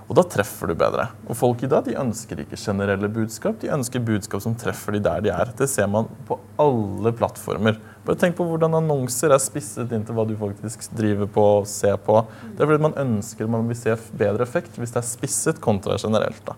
Og 0.08 0.16
da 0.16 0.22
treffer 0.24 0.70
du 0.70 0.76
bedre. 0.78 1.04
Og 1.28 1.36
folk 1.36 1.66
i 1.66 1.68
dag 1.68 1.82
de 1.84 1.98
ønsker 2.00 2.40
ikke 2.40 2.56
generelle 2.56 3.10
budskap, 3.12 3.58
de 3.60 3.68
ønsker 3.74 4.00
budskap 4.00 4.40
som 4.40 4.54
treffer 4.56 4.96
de 4.96 5.02
der 5.04 5.26
de 5.26 5.32
er. 5.34 5.50
Det 5.58 5.68
ser 5.68 5.90
man 5.90 6.08
på 6.30 6.38
alle 6.62 7.12
plattformer. 7.12 7.76
Bare 8.06 8.16
tenk 8.22 8.38
på 8.38 8.46
hvordan 8.48 8.78
annonser 8.78 9.34
er 9.34 9.42
spisset 9.42 9.92
inn 9.92 10.06
til 10.08 10.16
hva 10.16 10.24
du 10.24 10.32
faktisk 10.38 10.86
driver 10.96 11.28
på 11.28 11.44
og 11.58 11.68
ser 11.68 11.98
på. 12.00 12.22
Det 12.54 12.62
er 12.62 12.70
fordi 12.70 12.86
man 12.86 12.96
ønsker 13.02 13.50
man 13.52 13.68
vil 13.68 13.76
se 13.76 13.98
bedre 14.16 14.46
effekt 14.46 14.78
hvis 14.80 14.94
det 14.94 15.02
er 15.02 15.10
spisset 15.10 15.60
kontra 15.60 15.98
generelt. 16.00 16.40
Da. 16.46 16.56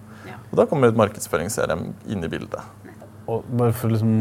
Og 0.50 0.59
da 0.59 0.66
kommer 0.66 0.90
et 0.90 0.99
markedsførings-CRM 0.99 1.85
inn 2.11 2.26
i 2.26 2.30
bildet. 2.30 2.80
Og 3.30 3.47
bare 3.54 3.75
for 3.76 3.87
å 3.87 3.95
liksom 3.95 4.14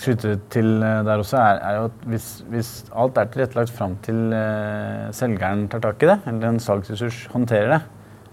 skyte 0.00 0.34
til 0.50 0.82
eh, 0.82 1.02
der 1.06 1.20
også, 1.22 1.38
er, 1.38 1.60
er 1.62 1.76
jo 1.78 1.84
at 1.90 2.06
hvis, 2.10 2.28
hvis, 2.50 2.70
alt 2.90 3.20
er 3.20 3.28
tilrettelagt 3.30 3.70
fram 3.74 3.94
til 4.02 4.34
eh, 4.34 5.12
selgeren 5.14 5.68
tar 5.70 5.84
tak 5.84 6.02
i 6.02 6.10
det, 6.10 6.16
eller 6.30 6.48
en 6.48 6.62
salgsressurs 6.62 7.20
håndterer 7.34 7.70
det, 7.76 7.80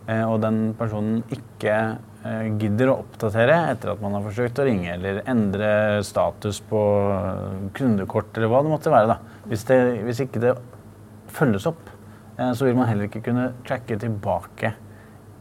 eh, 0.07 0.23
og 0.25 0.39
den 0.41 0.61
personen 0.79 1.21
ikke 1.29 1.77
eh, 2.25 2.49
gidder 2.63 2.89
å 2.89 2.99
oppdatere 3.03 3.59
etter 3.75 3.93
at 3.93 4.01
man 4.01 4.17
har 4.17 4.25
forsøkt 4.25 4.63
å 4.63 4.65
ringe, 4.65 4.95
eller 4.95 5.21
endre 5.29 5.71
status 6.07 6.63
på 6.71 6.81
kundekort, 7.77 8.33
eller 8.33 8.49
hva 8.49 8.65
det 8.65 8.73
måtte 8.73 8.93
være, 8.93 9.13
da. 9.13 9.41
Hvis, 9.51 9.67
det, 9.69 9.81
hvis 10.07 10.25
ikke 10.25 10.41
det 10.41 10.55
følges 11.37 11.69
opp, 11.69 11.91
eh, 12.39 12.55
så 12.57 12.65
vil 12.65 12.79
man 12.79 12.89
heller 12.89 13.11
ikke 13.11 13.27
kunne 13.29 13.51
tracke 13.67 13.99
tilbake 14.01 14.73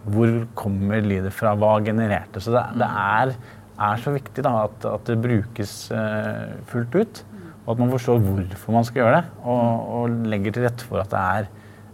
hvor 0.04 0.36
kommer 0.56 1.02
lidet 1.04 1.32
fra, 1.36 1.52
hva 1.58 1.74
genererte. 1.84 2.40
Så 2.42 2.54
det, 2.54 2.62
det 2.80 2.88
er 2.88 3.34
er 3.80 4.00
så 4.02 4.12
viktig 4.12 4.44
da, 4.44 4.54
at, 4.66 4.84
at, 4.84 5.04
det 5.08 5.20
brukes 5.24 5.74
uh, 5.94 6.56
fullt 6.68 6.96
ut. 7.00 7.22
Og 7.64 7.74
at 7.74 7.80
man 7.80 7.92
forstår 7.92 8.18
hvorfor 8.24 8.74
man 8.74 8.86
skal 8.88 9.02
gjøre 9.02 9.20
det, 9.20 9.44
og, 9.44 9.92
og 9.96 10.16
legger 10.32 10.56
til 10.56 10.66
rette 10.66 10.88
for 10.88 11.00
at 11.00 11.12
det 11.12 11.20
er 11.20 11.48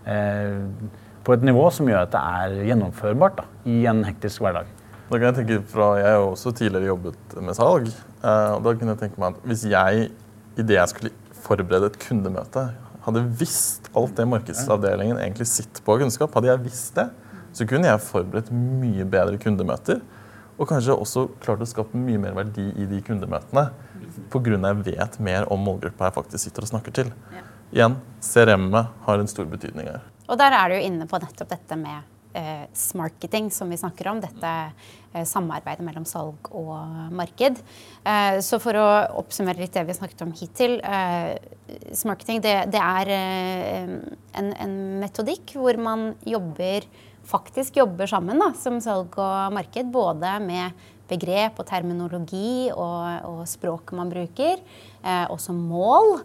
uh, 0.07 0.95
på 1.27 1.35
et 1.35 1.47
nivå 1.47 1.67
som 1.75 1.89
gjør 1.91 2.07
at 2.07 2.15
det 2.15 2.23
er 2.23 2.57
gjennomførbart 2.71 3.41
da, 3.41 3.47
i 3.67 3.81
en 3.91 4.05
hektisk 4.07 4.45
hverdag. 4.45 4.71
Da 5.07 5.19
kan 5.19 5.29
Jeg 5.29 5.37
tenke 5.37 5.61
fra, 5.71 5.93
jeg 6.01 6.15
har 6.17 6.25
også 6.25 6.53
tidligere 6.55 6.91
jobbet 6.91 7.37
med 7.43 7.55
salg. 7.55 7.91
Eh, 8.27 8.53
og 8.57 8.65
da 8.65 8.73
kunne 8.75 8.95
jeg 8.95 9.01
tenke 9.05 9.21
meg 9.23 9.37
at 9.37 9.45
Hvis 9.47 9.63
jeg 9.71 10.09
i 10.59 10.65
det 10.67 10.79
jeg 10.79 10.91
skulle 10.91 11.13
forberede 11.45 11.93
et 11.93 11.99
kundemøte, 12.03 12.65
hadde 13.05 13.23
visst 13.39 13.87
alt 13.95 14.17
det 14.19 14.27
markedsavdelingen 14.27 15.21
egentlig 15.23 15.47
sitter 15.47 15.85
på 15.85 15.95
av 15.95 16.03
kunnskap, 16.03 16.35
hadde 16.35 16.51
jeg 16.51 16.65
visst 16.65 16.99
det, 16.99 17.07
så 17.57 17.67
kunne 17.69 17.89
jeg 17.89 18.05
forberedt 18.05 18.53
mye 18.53 19.07
bedre 19.09 19.41
kundemøter. 19.41 20.03
Og 20.57 20.69
kanskje 20.69 20.97
også 20.97 21.27
klart 21.43 21.65
å 21.65 21.69
skape 21.69 21.99
mye 22.01 22.21
mer 22.21 22.37
verdi 22.37 22.65
i 22.81 22.89
de 22.89 23.03
kundemøtene. 23.05 23.69
Pga. 24.33 24.57
jeg 24.57 24.83
vet 24.87 25.19
mer 25.21 25.49
om 25.53 25.61
målgruppa 25.61 26.09
jeg 26.09 26.17
faktisk 26.17 26.45
sitter 26.45 26.65
og 26.65 26.71
snakker 26.73 26.95
til. 26.97 27.13
Ja. 27.35 27.45
Igjen, 27.75 27.97
CRM-et 28.23 28.93
har 29.07 29.21
en 29.21 29.29
stor 29.29 29.49
betydning 29.51 29.89
her. 29.91 30.05
Og 30.27 30.39
der 30.39 30.55
er 30.57 30.69
du 30.69 30.77
jo 30.79 30.85
inne 30.87 31.07
på 31.09 31.19
nettopp 31.23 31.51
dette 31.51 31.77
med 31.79 32.05
eh, 32.37 32.65
smarketing, 32.77 33.51
som 33.51 33.71
vi 33.71 33.79
snakker 33.81 34.09
om. 34.11 34.21
Dette 34.23 34.53
eh, 35.13 35.25
samarbeidet 35.29 35.85
mellom 35.87 36.07
salg 36.09 36.51
og 36.53 37.13
marked. 37.17 37.61
Eh, 38.05 38.39
så 38.45 38.61
for 38.63 38.79
å 38.81 38.87
oppsummere 39.23 39.63
litt 39.63 39.75
det 39.77 39.85
vi 39.87 39.95
har 39.95 40.01
snakket 40.01 40.25
om 40.27 40.35
hittil. 40.37 40.79
Eh, 40.81 41.35
smarketing 41.97 42.43
det, 42.45 42.57
det 42.75 42.83
er 42.83 43.13
eh, 43.17 43.97
en, 44.41 44.53
en, 44.55 44.79
metodikk 45.03 45.57
hvor 45.59 45.79
man 45.81 46.13
jobber 46.27 46.87
faktisk 47.27 47.81
jobber 47.81 48.09
sammen 48.11 48.41
da, 48.43 48.53
som 48.59 48.79
salg 48.83 49.17
og 49.19 49.55
marked. 49.57 49.91
Både 49.93 50.37
med 50.45 50.87
begrep 51.07 51.61
og 51.63 51.67
terminologi 51.69 52.69
og, 52.73 53.27
og 53.29 53.41
språket 53.49 53.99
man 53.99 54.11
bruker. 54.11 54.61
Eh, 55.07 55.27
også 55.31 55.55
mål, 55.55 56.17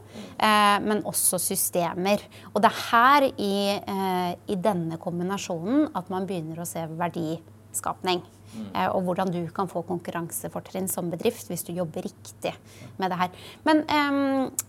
eh, 0.41 0.77
men 0.81 1.03
også 1.05 1.37
systemer. 1.41 2.23
Og 2.53 2.61
det 2.63 2.71
er 2.71 2.83
her 2.89 3.27
i, 3.29 3.55
eh, 3.77 4.31
i, 4.49 4.57
denne 4.57 4.97
kombinasjonen 5.01 5.91
at 5.97 6.09
man 6.13 6.25
begynner 6.29 6.63
å 6.63 6.69
se 6.69 6.87
verdiskapning. 6.89 8.23
Mm. 8.51 8.67
Eh, 8.75 8.89
og 8.91 9.05
hvordan 9.07 9.31
du 9.31 9.41
kan 9.55 9.69
få 9.71 9.83
konkurransefortrinn 9.87 10.89
som 10.91 11.11
bedrift 11.11 11.51
hvis 11.51 11.63
du 11.67 11.71
jobber 11.75 12.05
riktig 12.07 12.53
med 12.99 13.11
det 13.11 13.19
her. 13.21 13.47
Men 13.67 13.83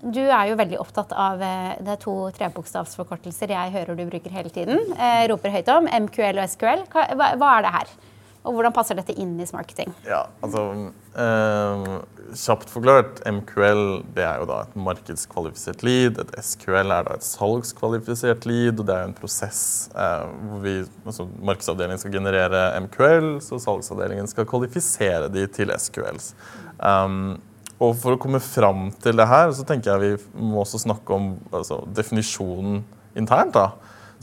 du 0.02 0.22
er 0.22 0.50
jo 0.50 0.58
veldig 0.60 0.78
opptatt 0.82 1.14
av 1.16 1.42
eh, 1.42 1.74
det 1.82 1.96
er 1.96 2.02
to 2.02 2.16
trebokstavsforkortelser 2.38 3.54
jeg 3.54 3.74
hører 3.76 3.98
du 3.98 4.06
bruker 4.06 4.34
hele 4.34 4.52
tiden. 4.54 4.94
Eh, 4.96 5.26
roper 5.32 5.54
høyt 5.54 5.70
om 5.74 5.90
MQL 6.06 6.42
og 6.42 6.54
SQL. 6.54 6.86
Hva, 6.92 7.06
hva 7.40 7.52
er 7.56 7.66
det 7.66 7.76
her? 7.80 7.94
Og 8.42 8.56
hvordan 8.56 8.74
passer 8.74 8.98
dette 8.98 9.14
inn 9.22 9.36
i 9.38 9.46
marketing? 9.54 9.92
Ja, 10.02 10.24
altså 10.42 10.64
eh, 11.14 11.84
Kjapt 12.32 12.72
forklart, 12.72 13.20
MQL 13.28 13.82
det 14.16 14.24
er 14.26 14.40
jo 14.40 14.48
da 14.50 14.62
et 14.64 14.74
markedskvalifisert 14.88 15.84
lead. 15.86 16.18
Et 16.18 16.32
SQL 16.42 16.90
er 16.90 17.06
da 17.06 17.14
et 17.14 17.26
salgskvalifisert 17.26 18.46
lead, 18.48 18.80
og 18.80 18.88
det 18.88 18.96
er 18.96 19.04
jo 19.04 19.10
en 19.12 19.16
prosess 19.18 19.62
eh, 19.94 20.26
hvor 20.48 20.64
vi, 20.64 20.74
altså 21.04 21.28
markedsavdelingen 21.38 22.02
skal 22.02 22.16
generere 22.16 22.64
MQL, 22.88 23.30
så 23.44 23.60
salgsavdelingen 23.62 24.30
skal 24.30 24.48
kvalifisere 24.50 25.30
de 25.32 25.46
til 25.52 25.74
SQLs. 25.76 26.32
Um, 26.82 27.36
og 27.82 27.94
for 27.98 28.14
å 28.16 28.20
komme 28.20 28.42
fram 28.42 28.88
til 29.02 29.18
det 29.18 29.28
her, 29.30 29.52
så 29.54 29.66
tenker 29.66 29.92
jeg 29.92 30.02
vi 30.02 30.42
må 30.42 30.62
også 30.62 30.82
snakke 30.82 31.14
om 31.14 31.32
altså, 31.54 31.82
definisjonen 31.94 32.82
internt. 33.18 33.54
da. 33.54 33.70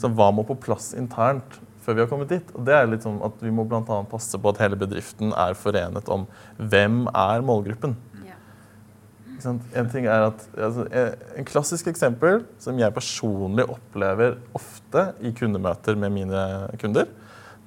Så 0.00 0.08
hva 0.12 0.30
må 0.32 0.44
på 0.48 0.58
plass 0.60 0.92
internt 0.96 1.60
før 1.84 1.96
vi 1.96 2.04
har 2.04 2.10
kommet 2.10 2.32
dit. 2.32 2.52
Og 2.54 2.64
det 2.66 2.76
er 2.76 2.88
litt 2.90 3.06
sånn 3.06 3.20
at 3.26 3.40
Vi 3.42 3.52
må 3.54 3.64
bl.a. 3.68 3.82
passe 4.10 4.38
på 4.38 4.52
at 4.52 4.60
hele 4.62 4.78
bedriften 4.80 5.34
er 5.36 5.56
forenet 5.58 6.08
om 6.12 6.26
hvem 6.56 7.02
er 7.08 7.44
målgruppen. 7.46 7.96
Ja. 8.26 8.36
En 9.40 9.88
ting 9.92 10.04
er 10.04 10.26
at, 10.28 10.44
altså, 10.56 10.84
en 10.90 11.48
klassisk 11.48 11.88
eksempel 11.92 12.44
som 12.60 12.78
jeg 12.80 12.96
personlig 12.96 13.64
opplever 13.72 14.36
ofte 14.56 15.10
i 15.24 15.32
kundemøter 15.36 15.96
med 15.96 16.12
mine 16.18 16.44
kunder, 16.82 17.08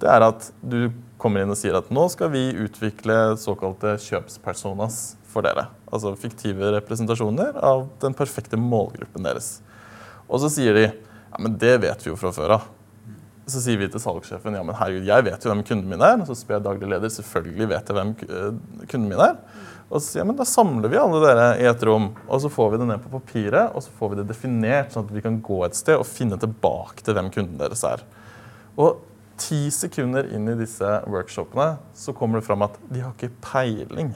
det 0.01 0.09
er 0.11 0.25
at 0.25 0.49
du 0.61 0.91
kommer 1.21 1.43
inn 1.43 1.53
og 1.53 1.57
sier 1.57 1.77
at 1.77 1.89
nå 1.93 2.03
skal 2.11 2.31
vi 2.33 2.49
utvikle 2.65 3.37
såkalte 3.39 3.95
kjøpspersonas 4.03 4.97
for 5.31 5.45
dere. 5.45 5.69
Altså 5.93 6.13
fiktive 6.19 6.73
representasjoner 6.75 7.57
av 7.63 7.87
den 8.03 8.15
perfekte 8.17 8.59
målgruppen 8.59 9.25
deres. 9.25 9.55
Og 10.27 10.43
så 10.43 10.51
sier 10.51 10.77
de 10.77 10.85
ja, 10.89 11.39
men 11.39 11.55
det 11.57 11.77
vet 11.85 12.03
vi 12.03 12.11
jo 12.11 12.19
fra 12.19 12.33
før 12.35 12.57
av. 12.59 12.67
Så 13.49 13.59
sier 13.59 13.79
vi 13.79 13.89
til 13.91 13.99
salgssjefen 13.99 14.55
ja, 14.55 14.63
men 14.63 14.77
herregud, 14.79 15.07
jeg 15.07 15.25
vet 15.25 15.43
jo 15.43 15.51
hvem 15.51 15.63
kunden 15.67 15.89
min 15.91 16.03
er. 16.05 16.15
Og 16.21 16.29
så 16.29 16.37
spør 16.39 16.57
jeg 16.59 16.65
daglig 16.69 16.89
leder 16.93 17.11
selvfølgelig 17.11 17.69
vet 17.73 17.91
jeg 17.91 17.97
hvem 17.97 18.13
eh, 18.27 18.49
kunden 18.87 19.09
min 19.09 19.23
er. 19.23 19.37
Og 19.89 19.99
så 19.99 20.05
sier 20.07 20.21
jeg 20.23 20.29
men 20.31 20.39
da 20.39 20.47
samler 20.47 20.89
vi 20.89 20.97
alle 20.97 21.19
dere 21.21 21.47
i 21.61 21.65
et 21.69 21.83
rom, 21.85 22.07
og 22.25 22.39
så 22.41 22.49
får 22.49 22.71
vi 22.73 22.79
det 22.81 22.87
ned 22.89 23.01
på 23.03 23.11
papiret 23.13 23.75
og 23.75 23.83
så 23.85 23.91
får 23.99 24.13
vi 24.13 24.19
det 24.21 24.29
definert, 24.31 24.93
sånn 24.93 25.05
at 25.05 25.13
vi 25.13 25.21
kan 25.25 25.41
gå 25.43 25.59
et 25.67 25.77
sted 25.77 25.99
og 25.99 26.07
finne 26.09 26.39
tilbake 26.41 27.03
til 27.05 27.17
hvem 27.17 27.29
kunden 27.35 27.59
deres 27.59 27.83
er. 27.85 28.01
Og 28.73 29.03
ti 29.37 29.67
sekunder 29.73 30.29
inn 30.33 30.47
i 30.49 30.57
disse 30.57 30.87
workshopene 31.09 31.75
så 31.97 32.13
kommer 32.15 32.39
det 32.39 32.47
fram 32.47 32.65
at 32.65 32.79
de 32.89 33.03
har 33.03 33.13
ikke 33.13 33.33
peiling. 33.43 34.13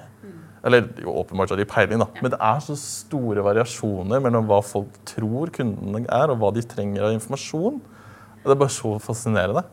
Eller 0.66 0.88
jo, 1.04 1.14
åpenbart 1.22 1.54
har 1.54 1.60
de 1.60 1.68
peiling, 1.70 2.02
da. 2.02 2.08
Men 2.22 2.34
det 2.34 2.40
er 2.44 2.64
så 2.64 2.76
store 2.80 3.44
variasjoner 3.46 4.24
mellom 4.24 4.48
hva 4.50 4.60
folk 4.66 4.98
tror 5.08 5.52
kundene 5.54 6.04
er, 6.06 6.34
og 6.34 6.42
hva 6.42 6.52
de 6.56 6.64
trenger 6.66 7.06
av 7.08 7.14
informasjon. 7.16 7.78
Og 8.44 8.50
det 8.50 8.56
er 8.56 8.62
bare 8.64 8.76
så 8.78 8.94
fascinerende. 9.04 9.64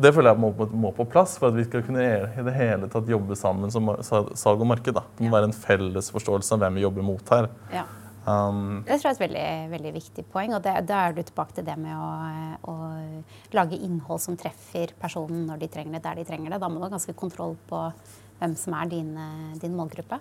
Det 0.00 0.12
føler 0.14 0.30
jeg 0.30 0.40
må, 0.40 0.50
må, 0.70 0.92
på 0.94 1.06
plass 1.10 1.34
for 1.40 1.50
at 1.50 1.56
vi 1.56 1.64
skal 1.66 1.82
kunne 1.84 2.02
i 2.02 2.44
det 2.46 2.52
hele 2.54 2.88
tatt 2.92 3.08
jobbe 3.10 3.36
sammen 3.38 3.72
som 3.74 3.90
salg 4.02 4.62
og 4.62 4.68
marked. 4.70 4.94
Da. 4.96 5.02
Det 5.16 5.26
må 5.26 5.32
være 5.34 5.50
en 5.50 5.56
felles 5.56 6.12
forståelse 6.14 6.54
av 6.54 6.62
hvem 6.62 6.78
vi 6.78 6.84
jobber 6.86 7.06
mot 7.06 7.34
her. 7.34 7.50
Ja. 7.74 7.86
Um, 8.20 8.82
det 8.84 8.98
tror 9.00 9.08
jeg 9.08 9.14
er 9.14 9.16
et 9.16 9.22
veldig, 9.24 9.50
veldig 9.74 9.92
viktig 9.96 10.24
poeng. 10.32 10.54
og 10.56 10.64
Da 10.64 10.78
er 10.78 11.16
du 11.16 11.22
tilbake 11.24 11.56
til 11.56 11.66
det 11.66 11.76
med 11.80 11.96
å, 11.96 12.10
å, 12.70 12.74
lage 13.56 13.78
innhold 13.80 14.22
som 14.22 14.36
treffer 14.38 14.92
personen 15.00 15.46
når 15.48 15.64
de 15.64 15.70
trenger 15.72 15.98
det, 15.98 16.04
der 16.06 16.20
de 16.20 16.26
trenger 16.28 16.54
det. 16.54 16.60
Da 16.62 16.68
må 16.70 16.78
du 16.78 16.86
ha 16.86 16.92
ganske 16.92 17.16
kontroll 17.18 17.56
på 17.70 17.86
hvem 18.40 18.54
som 18.56 18.76
er 18.78 18.92
din, 18.92 19.16
din 19.60 19.74
målgruppe. 19.76 20.20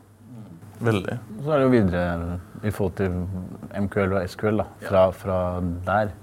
Veldig. 0.80 1.20
Så 1.44 1.52
er 1.52 1.60
det 1.60 1.66
jo 1.68 1.72
videre 1.74 2.40
i 2.64 2.72
forhold 2.72 2.96
til 3.00 3.16
MQL 3.76 4.16
og 4.16 4.32
SQL, 4.32 4.62
da, 4.62 4.68
fra, 4.86 5.04
fra 5.16 5.40
der. 5.88 6.14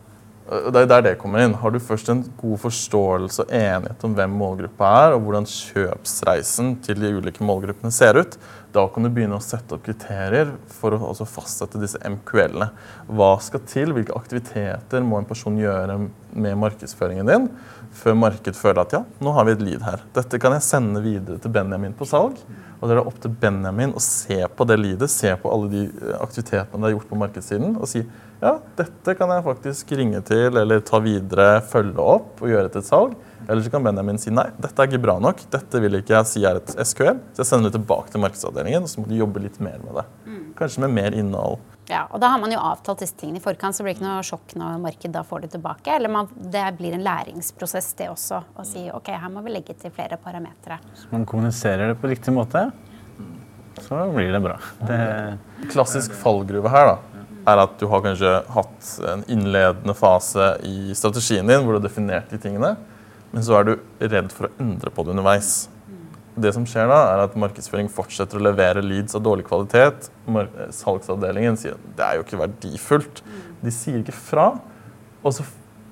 Det 0.47 0.79
er 0.79 0.87
der 0.87 1.03
det 1.03 1.17
kommer 1.19 1.43
inn. 1.43 1.57
Har 1.59 1.73
du 1.75 1.81
først 1.83 2.11
en 2.13 2.21
god 2.39 2.61
forståelse 2.63 3.43
og 3.43 3.51
enighet 3.51 4.05
om 4.07 4.13
hvem 4.15 4.37
målgruppa 4.39 4.91
er, 5.01 5.15
og 5.17 5.25
hvordan 5.25 5.49
kjøpsreisen 5.51 6.77
til 6.87 7.01
de 7.03 7.11
ulike 7.17 7.43
målgruppene 7.47 7.91
ser 7.95 8.21
ut, 8.21 8.37
da 8.77 8.85
kan 8.93 9.03
du 9.03 9.11
begynne 9.11 9.39
å 9.41 9.43
sette 9.43 9.75
opp 9.75 9.83
kriterier 9.87 10.53
for 10.71 10.95
å 10.95 11.27
fastsette 11.27 11.81
disse 11.83 11.99
MQL-ene. 11.99 12.69
Hva 13.09 13.33
skal 13.43 13.65
til? 13.67 13.95
Hvilke 13.97 14.15
aktiviteter 14.15 15.03
må 15.03 15.19
en 15.19 15.27
person 15.27 15.59
gjøre 15.59 15.99
med 16.37 16.61
markedsføringen 16.63 17.33
din 17.33 17.51
før 17.97 18.17
markedet 18.19 18.59
føler 18.59 18.83
at 18.83 18.95
ja, 18.97 19.03
nå 19.25 19.33
har 19.33 19.47
vi 19.49 19.55
et 19.57 19.65
lead 19.65 19.85
her. 19.87 20.03
Dette 20.15 20.41
kan 20.43 20.55
jeg 20.57 20.67
sende 20.67 21.03
videre 21.05 21.41
til 21.41 21.53
Benjamin 21.55 21.97
på 21.97 22.09
salg. 22.09 22.39
Og 22.77 22.89
det 22.89 22.97
er 22.97 23.09
opp 23.09 23.17
til 23.23 23.33
Benjamin 23.41 23.95
å 23.97 24.03
se 24.05 24.37
på 24.53 24.67
det 24.69 24.77
leadet, 24.83 25.09
se 25.09 25.33
på 25.41 25.53
alle 25.53 25.71
de 25.73 25.85
aktivitetene 26.21 26.83
det 26.83 26.91
er 26.91 26.97
gjort 26.99 27.09
på 27.09 27.21
markedssiden, 27.23 27.79
og 27.81 27.89
si 27.89 28.03
ja, 28.41 28.59
dette 28.77 29.15
kan 29.17 29.31
jeg 29.33 29.45
faktisk 29.47 29.93
ringe 29.97 30.21
til 30.29 30.59
eller 30.61 30.83
ta 30.85 31.01
videre, 31.01 31.63
følge 31.65 32.03
opp 32.03 32.43
og 32.45 32.51
gjøre 32.51 32.69
til 32.73 32.83
et 32.83 32.89
salg. 32.89 33.15
Eller 33.47 33.63
så 33.63 33.71
kan 33.71 33.85
Benjamin 33.87 34.19
si 34.21 34.33
nei, 34.35 34.49
dette 34.59 34.83
er 34.83 34.91
ikke 34.91 35.05
bra 35.07 35.15
nok, 35.23 35.41
dette 35.53 35.81
vil 35.81 36.01
ikke 36.01 36.17
jeg 36.17 36.29
si 36.29 36.43
er 36.45 36.59
et 36.59 36.75
SQL. 36.75 37.23
Så 37.33 37.45
jeg 37.45 37.49
sender 37.49 37.71
det 37.71 37.79
tilbake 37.79 38.13
til 38.13 38.21
markedsavdelingen, 38.25 38.85
og 38.85 38.93
så 38.93 39.01
må 39.01 39.09
du 39.09 39.17
jobbe 39.17 39.41
litt 39.45 39.57
mer 39.63 39.79
med 39.85 39.97
det. 40.01 40.05
Mm. 40.27 40.43
Kanskje 40.59 40.85
med 40.85 40.95
mer 40.99 41.17
innhold. 41.17 41.63
Ja, 41.87 42.03
og 42.11 42.19
Da 42.21 42.33
har 42.33 42.43
man 42.43 42.51
jo 42.51 42.59
avtalt 42.59 43.05
disse 43.05 43.15
tingene 43.17 43.39
i 43.39 43.45
forkant, 43.45 43.79
så 43.79 43.87
blir 43.87 43.95
det 43.95 44.01
ikke 44.01 44.09
noe 44.09 44.27
sjokk 44.27 44.57
når 44.59 44.81
markedet 44.83 45.15
da 45.15 45.23
får 45.25 45.47
det 45.47 45.53
tilbake. 45.55 45.95
Eller 45.95 46.13
man, 46.13 46.29
det 46.37 46.67
blir 46.77 46.99
en 46.99 47.07
læringsprosess, 47.07 47.93
det 48.01 48.11
også. 48.11 48.43
Å 48.53 48.67
si 48.67 48.89
ok, 48.93 49.13
her 49.15 49.33
må 49.33 49.47
vi 49.47 49.55
legge 49.55 49.79
til 49.79 49.95
flere 49.95 50.19
parametere. 50.21 50.83
Så 50.99 51.09
man 51.15 51.25
kommuniserer 51.29 51.95
det 51.95 52.01
på 52.03 52.11
riktig 52.11 52.35
måte, 52.37 52.69
så 53.87 54.07
blir 54.11 54.33
det 54.35 54.43
bra. 54.43 54.57
Det... 54.89 55.05
Klassisk 55.71 56.17
fallgruve 56.19 56.73
her, 56.73 56.97
da 56.97 57.16
er 57.47 57.63
at 57.63 57.79
du 57.79 57.87
har 57.91 58.03
kanskje 58.05 58.33
hatt 58.57 58.91
en 59.13 59.23
innledende 59.31 59.95
fase 59.97 60.53
i 60.67 60.95
strategien 60.99 61.47
din 61.47 61.63
hvor 61.63 61.77
du 61.77 61.81
har 61.81 61.87
definert 61.87 62.31
de 62.33 62.41
tingene, 62.43 62.75
men 63.33 63.45
så 63.47 63.59
er 63.59 63.69
du 63.69 63.73
redd 64.03 64.33
for 64.35 64.49
å 64.49 64.55
endre 64.63 64.93
på 64.95 65.05
det 65.07 65.15
underveis. 65.15 65.51
Det 66.37 66.51
som 66.53 66.67
skjer 66.69 66.89
da, 66.91 66.99
er 67.15 67.23
at 67.25 67.37
Markedsføring 67.41 67.87
fortsetter 67.93 68.37
å 68.37 68.45
levere 68.45 68.83
leads 68.85 69.17
av 69.17 69.23
dårlig 69.25 69.47
kvalitet. 69.49 70.11
Salgsavdelingen 70.77 71.57
sier 71.57 71.79
det 71.97 72.05
er 72.05 72.19
jo 72.19 72.27
ikke 72.27 72.41
verdifullt. 72.43 73.23
De 73.63 73.73
sier 73.73 74.03
ikke 74.03 74.13
fra. 74.13 74.51
Og 75.23 75.33
så 75.33 75.47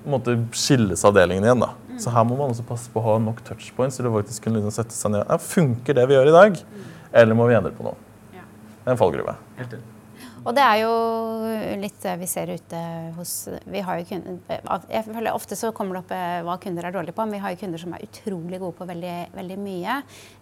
måtte 0.05 0.35
skilles 0.53 1.01
avdelingen 1.09 1.47
igjen. 1.47 1.65
da. 1.65 1.71
Så 1.97 2.13
her 2.13 2.27
må 2.29 2.37
man 2.37 2.53
også 2.53 2.67
passe 2.67 2.93
på 2.93 3.01
å 3.01 3.07
ha 3.07 3.17
nok 3.23 3.41
touchpoints 3.47 3.97
til 3.97 4.05
å 4.05 4.13
faktisk 4.19 4.45
kunne 4.45 4.61
liksom 4.61 4.75
sette 4.77 4.93
seg 4.93 5.15
ned. 5.15 5.25
Ja, 5.25 5.39
funker 5.41 5.97
det 5.97 6.05
vi 6.11 6.17
gjør 6.19 6.29
i 6.29 6.37
dag, 6.37 6.61
eller 7.23 7.41
må 7.41 7.49
vi 7.49 7.57
endre 7.57 7.73
på 7.73 7.87
noe? 7.87 7.97
Det 8.35 8.91
er 8.91 8.93
en 8.93 9.01
fallgruve. 9.01 9.33
Helt 9.57 9.77
enig. 9.79 9.94
Og 10.45 10.53
det 10.53 10.61
er 10.61 10.81
jo 10.83 10.91
litt 11.81 11.97
det 12.03 12.11
vi 12.21 12.27
ser 12.29 12.51
ute 12.53 12.81
hos 13.15 13.31
vi 13.65 13.81
har 13.85 13.97
jo 13.97 14.05
kunder, 14.11 14.59
jeg 14.91 15.05
føler 15.07 15.33
Ofte 15.33 15.57
så 15.57 15.71
kommer 15.73 15.97
det 15.97 16.03
opp 16.03 16.11
eh, 16.13 16.41
hva 16.45 16.57
kunder 16.61 16.85
er 16.85 16.93
dårlige 16.93 17.17
på, 17.17 17.25
men 17.25 17.37
vi 17.37 17.41
har 17.41 17.55
jo 17.55 17.61
kunder 17.63 17.81
som 17.81 17.95
er 17.97 18.05
utrolig 18.05 18.59
gode 18.61 18.77
på 18.77 18.85
veldig, 18.85 19.15
veldig 19.33 19.57
mye. 19.61 19.95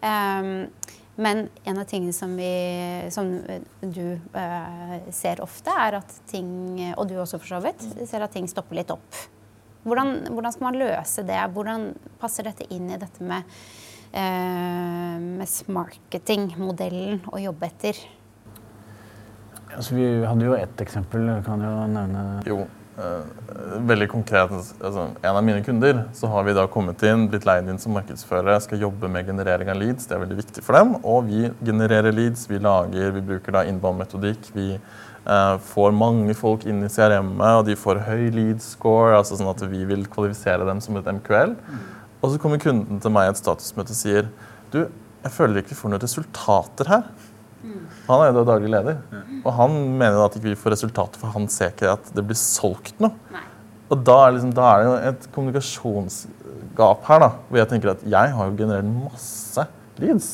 Um, 0.04 0.50
men 1.24 1.46
en 1.70 1.80
av 1.80 1.86
tingene 1.88 2.16
som, 2.16 2.34
vi, 2.36 2.50
som 3.14 3.30
du 3.80 4.18
uh, 4.34 4.96
ser 5.14 5.44
ofte, 5.46 5.72
er 5.72 6.00
at 6.00 6.16
ting 6.32 6.50
Og 6.98 7.06
du 7.06 7.14
også, 7.22 7.38
for 7.38 7.52
så 7.54 7.60
vidt. 7.62 7.86
Ser 8.10 8.26
at 8.26 8.34
ting 8.34 8.50
stopper 8.50 8.80
litt 8.80 8.92
opp. 8.92 9.20
Hvordan, 9.86 10.32
hvordan, 10.32 10.56
skal 10.56 10.68
man 10.72 10.80
løse 10.82 11.26
det? 11.28 11.38
Hvordan 11.54 11.92
passer 12.20 12.50
dette 12.50 12.66
inn 12.74 12.90
i 12.90 12.98
dette 12.98 13.30
med, 13.30 13.46
uh, 14.18 15.22
med 15.22 15.72
marketingmodellen 15.78 17.24
å 17.30 17.44
jobbe 17.46 17.70
etter? 17.70 18.04
Altså, 19.77 19.96
vi 19.98 20.08
hadde 20.25 20.48
jo 20.48 20.56
ett 20.58 20.82
eksempel. 20.84 21.27
Kan 21.46 21.63
jo 21.63 21.74
nevne 21.89 22.24
Jo, 22.48 22.60
uh, 22.98 23.77
veldig 23.89 24.08
konkret. 24.12 24.51
Altså, 24.53 25.08
en 25.22 25.32
av 25.32 25.44
mine 25.46 25.63
kunder 25.65 26.03
så 26.18 26.30
har 26.34 26.46
vi 26.48 26.56
da 26.58 26.65
kommet 26.72 27.03
inn, 27.08 27.27
blitt 27.32 27.48
leid 27.50 27.70
inn 27.70 27.82
som 27.82 27.96
markedsførere, 27.98 28.60
skal 28.63 28.84
jobbe 28.86 29.10
med 29.12 29.30
generering 29.30 29.72
av 29.74 29.80
leads. 29.82 30.08
Det 30.10 30.18
er 30.18 30.24
veldig 30.25 30.39
viktig 30.42 30.65
for 30.65 30.80
dem. 30.80 30.96
Og 31.01 31.30
vi 31.30 31.48
genererer 31.63 32.15
leads, 32.15 32.46
vi 32.51 32.62
lager, 32.62 33.12
vi 33.18 33.25
bruker 33.34 33.58
da 33.58 33.65
innbåndmetodikk. 33.70 34.51
Vi 34.58 34.70
eh, 34.77 35.56
får 35.74 35.98
mange 35.98 36.38
folk 36.38 36.68
inn 36.70 36.84
i 36.86 36.92
CRM-et, 36.92 37.60
og 37.60 37.65
de 37.70 37.80
får 37.80 38.03
høy 38.08 38.30
lead 38.36 38.63
score, 38.63 39.18
altså 39.18 39.39
sånn 39.39 39.51
at 39.53 39.65
vi 39.72 39.84
vil 39.89 40.08
kvalifisere 40.12 40.68
dem 40.70 40.84
som 40.84 41.00
et 41.00 41.12
MQL. 41.20 41.58
Og 42.24 42.32
så 42.32 42.39
kommer 42.39 42.62
kunden 42.62 43.01
til 43.03 43.12
meg 43.12 43.27
i 43.27 43.34
et 43.34 43.39
statusmøte 43.42 43.92
og 43.92 44.00
sier 44.00 44.30
du, 44.72 44.86
jeg 45.24 45.32
føler 45.32 45.60
ikke 45.60 45.74
vi 45.74 45.80
får 45.80 45.92
noen 45.92 46.03
resultater 46.03 46.89
her. 46.92 47.08
Han 48.08 48.22
er 48.22 48.30
jo 48.30 48.38
da 48.40 48.44
daglig 48.52 48.72
leder. 48.74 49.02
Og 49.42 49.50
han 49.58 49.76
mener 50.00 50.20
at 50.26 50.36
ikke 50.38 50.52
vi 50.52 50.60
får 50.60 50.76
resultater, 50.76 51.22
for 51.22 51.34
han 51.36 51.48
ser 51.52 51.72
ikke 51.72 51.94
at 51.96 52.14
det 52.16 52.26
blir 52.28 52.40
solgt 52.40 53.00
noe. 53.04 53.16
Nei. 53.34 53.46
Og 53.94 54.00
da 54.08 54.16
er, 54.26 54.34
liksom, 54.36 54.54
da 54.56 54.70
er, 54.70 54.80
det 54.80 54.88
jo 54.88 54.96
et 55.12 55.28
kommunikasjonsgap 55.36 57.04
her, 57.10 57.22
da, 57.22 57.30
hvor 57.50 57.60
jeg 57.62 57.70
tenker 57.74 57.94
at 57.94 58.08
jeg 58.16 58.34
har 58.38 58.50
jo 58.50 58.58
generert 58.58 58.90
masse 58.90 59.68
leads. 60.02 60.32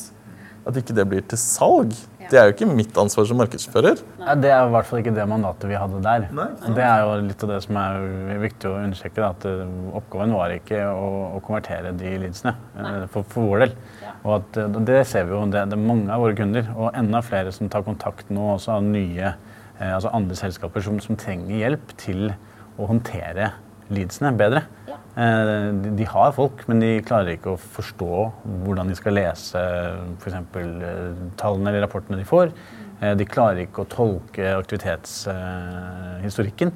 At 0.68 0.78
ikke 0.80 0.96
det 0.96 1.06
blir 1.10 1.26
til 1.28 1.40
salg. 1.42 1.96
Det 2.30 2.38
er 2.38 2.50
jo 2.50 2.54
ikke 2.54 2.68
mitt 2.70 2.98
ansvar 3.02 3.26
som 3.26 3.40
markedsfører. 3.42 4.02
Nei. 4.20 4.34
det 4.44 4.52
er 4.54 4.68
i 4.68 4.74
hvert 4.76 4.86
fall 4.86 5.00
ikke 5.02 5.16
det 5.16 5.26
mandatet 5.30 5.72
vi 5.72 5.78
hadde 5.80 6.02
der. 6.06 6.28
Nei. 6.36 6.48
Det 6.78 6.84
er 6.86 7.02
jo 7.02 7.16
litt 7.26 7.46
av 7.46 7.54
det 7.56 7.58
som 7.66 7.80
er 7.82 8.44
viktig 8.44 8.70
å 8.70 8.76
understreke. 8.84 9.24
At 9.26 9.48
eh, 9.50 9.64
oppgaven 9.98 10.36
var 10.38 10.54
ikke 10.54 10.84
å, 10.92 11.08
å 11.40 11.42
konvertere 11.46 11.96
de 11.98 12.14
leadsene 12.22 12.54
eh, 12.54 13.08
for, 13.10 13.26
for 13.34 13.50
vår 13.50 13.66
del. 13.66 13.74
Og 14.26 14.34
at, 14.40 14.60
eh, 14.60 14.82
det 14.90 15.04
ser 15.10 15.30
vi 15.30 15.36
jo, 15.36 15.46
det, 15.52 15.68
det 15.72 15.78
er 15.78 15.86
mange 15.86 16.12
av 16.14 16.24
våre 16.24 16.38
kunder, 16.38 16.70
og 16.76 16.98
enda 16.98 17.22
flere 17.26 17.54
som 17.56 17.72
tar 17.72 17.86
kontakt 17.88 18.32
nå 18.34 18.54
også 18.56 18.78
av 18.78 18.86
nye, 18.88 19.34
eh, 19.78 19.94
altså 19.94 20.14
andre 20.16 20.38
selskaper 20.40 20.86
som, 20.86 21.00
som 21.04 21.20
trenger 21.20 21.64
hjelp 21.64 21.96
til 22.02 22.30
å 22.80 22.90
håndtere 22.90 23.54
leadsene 23.94 24.32
bedre. 24.38 24.62
Eh, 24.90 25.74
de, 25.84 25.90
de 26.00 26.06
har 26.08 26.32
folk, 26.36 26.58
men 26.70 26.78
de 26.84 26.92
klarer 27.06 27.32
ikke 27.36 27.52
å 27.56 27.64
forstå 27.78 28.14
hvordan 28.64 28.88
de 28.92 28.96
skal 28.98 29.18
lese 29.18 29.60
f.eks. 30.20 30.36
Eh, 30.36 30.44
tallene 31.40 31.68
eller 31.72 31.84
rapportene 31.86 32.20
de 32.22 32.30
får. 32.30 32.48
Eh, 33.02 33.14
de 33.20 33.26
klarer 33.28 33.60
ikke 33.66 33.82
å 33.84 33.92
tolke 33.92 34.46
aktivitetshistorikken. 34.60 36.70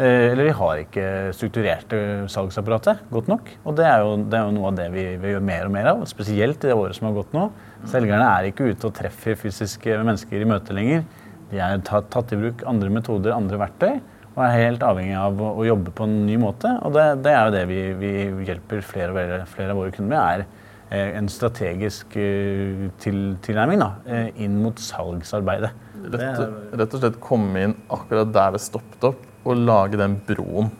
Eh, 0.00 0.32
eller 0.32 0.46
vi 0.48 0.52
har 0.56 0.78
ikke 0.80 1.06
strukturerte 1.36 1.98
salgsapparatet 2.32 3.02
godt 3.12 3.26
nok. 3.28 3.50
Og 3.68 3.74
det 3.76 3.84
er 3.84 4.00
jo, 4.00 4.14
det 4.22 4.38
er 4.38 4.46
jo 4.46 4.54
noe 4.56 4.70
av 4.70 4.78
det 4.78 4.86
vi, 4.94 5.02
vi, 5.20 5.32
gjør 5.34 5.44
mer 5.44 5.66
og 5.68 5.74
mer 5.74 5.90
av, 5.92 6.06
spesielt 6.08 6.64
i 6.64 6.70
det 6.70 6.76
året 6.78 6.96
som 6.96 7.10
har 7.10 7.18
gått 7.18 7.34
nå. 7.36 7.50
Selgerne 7.90 8.30
er 8.30 8.48
ikke 8.48 8.70
ute 8.70 8.88
og 8.88 8.96
treffer 8.96 9.36
fysiske 9.36 9.98
mennesker 10.00 10.40
i 10.40 10.48
møte 10.48 10.76
lenger. 10.76 11.04
De 11.50 11.60
er 11.60 11.84
tatt, 11.84 12.08
tatt 12.14 12.32
i 12.32 12.40
bruk 12.40 12.64
andre 12.70 12.88
metoder, 12.94 13.36
andre 13.36 13.60
verktøy, 13.60 14.00
og 14.30 14.42
er 14.46 14.56
helt 14.56 14.84
avhengig 14.86 15.20
av 15.20 15.36
å, 15.42 15.52
å 15.60 15.68
jobbe 15.68 15.92
på 15.92 16.08
en 16.08 16.18
ny 16.24 16.40
måte. 16.40 16.72
Og 16.86 16.96
det, 16.96 17.06
det 17.26 17.36
er 17.36 17.42
jo 17.44 17.54
det 17.58 17.64
vi, 17.68 17.80
vi 18.00 18.16
hjelper 18.48 18.84
flere, 18.86 19.12
og 19.12 19.20
flere, 19.20 19.44
flere, 19.52 19.74
av 19.74 19.82
våre 19.82 19.92
kunder 19.92 20.14
med, 20.14 20.20
er 20.22 20.96
eh, 20.96 21.16
en 21.18 21.28
strategisk 21.28 22.16
uh, 22.16 22.86
til, 23.02 23.24
tilnærming 23.44 23.82
da, 23.82 23.94
eh, 24.08 24.30
inn 24.46 24.62
mot 24.62 24.80
salgsarbeidet. 24.80 25.74
Rett, 26.14 26.46
rett 26.80 26.94
og 26.96 27.02
slett 27.02 27.20
komme 27.20 27.66
inn 27.66 27.82
akkurat 27.92 28.30
der 28.32 28.54
det 28.56 28.62
stoppet 28.64 29.10
opp 29.10 29.26
og 29.44 29.56
lage 29.56 30.00
den 30.00 30.18
broen. 30.26 30.70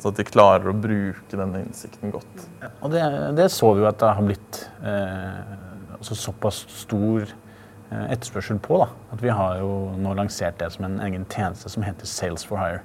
Så 0.00 0.08
at 0.08 0.16
de 0.16 0.24
klarer 0.24 0.70
å 0.70 0.76
bruke 0.76 1.36
denne 1.36 1.60
innsikten 1.60 2.12
godt. 2.14 2.44
Ja, 2.62 2.70
og 2.80 2.94
det, 2.94 3.02
det, 3.36 3.50
så 3.52 3.74
vi 3.76 3.82
jo 3.82 3.88
at 3.90 4.00
det 4.00 4.12
har 4.16 4.24
blitt 4.24 4.60
eh, 4.80 5.50
altså 5.98 6.16
såpass 6.16 6.62
stor 6.72 7.26
eh, 7.26 8.06
etterspørsel 8.06 8.62
på. 8.64 8.78
Da. 8.80 8.88
At 9.12 9.20
vi 9.20 9.34
har 9.36 9.60
jo 9.60 9.74
nå 10.00 10.14
lansert 10.16 10.56
det 10.62 10.70
som 10.72 10.88
en 10.88 10.96
egen 11.04 11.28
tjeneste 11.28 11.68
som 11.72 11.84
heter 11.84 12.08
Sales 12.08 12.46
for 12.48 12.62
Hire. 12.62 12.80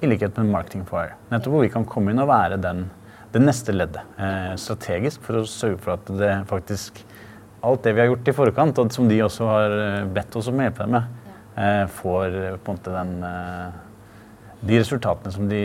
I 0.00 0.08
likhet 0.08 0.40
med 0.40 0.54
Marketing 0.54 0.86
for 0.88 1.02
Hire. 1.02 1.20
Nettopp 1.28 1.58
hvor 1.58 1.66
vi 1.66 1.72
kan 1.74 1.84
komme 1.88 2.14
inn 2.14 2.24
og 2.24 2.32
være 2.32 2.56
den, 2.64 2.86
det 3.36 3.44
neste 3.44 3.76
leddet. 3.76 4.16
Eh, 4.16 4.54
strategisk 4.56 5.28
for 5.28 5.42
å 5.42 5.46
sørge 5.48 5.84
for 5.84 5.98
at 5.98 6.16
det 6.16 6.36
faktisk 6.50 7.04
Alt 7.62 7.84
det 7.86 7.92
vi 7.94 8.00
har 8.02 8.08
gjort 8.10 8.26
i 8.26 8.32
forkant, 8.34 8.78
og 8.82 8.88
som 8.90 9.06
de 9.06 9.20
også 9.22 9.46
har 9.46 9.72
eh, 9.76 10.06
bedt 10.10 10.34
oss 10.34 10.48
om 10.50 10.58
å 10.58 10.64
hjelpe 10.64 10.82
dem 10.82 10.96
med, 10.96 11.36
eh, 11.54 11.84
får 11.94 12.32
på 12.58 12.72
en 12.72 12.80
måte 12.80 12.94
den 12.96 13.12
eh, 13.22 13.76
de 14.62 14.78
resultatene 14.78 15.32
som 15.34 15.48
de 15.50 15.62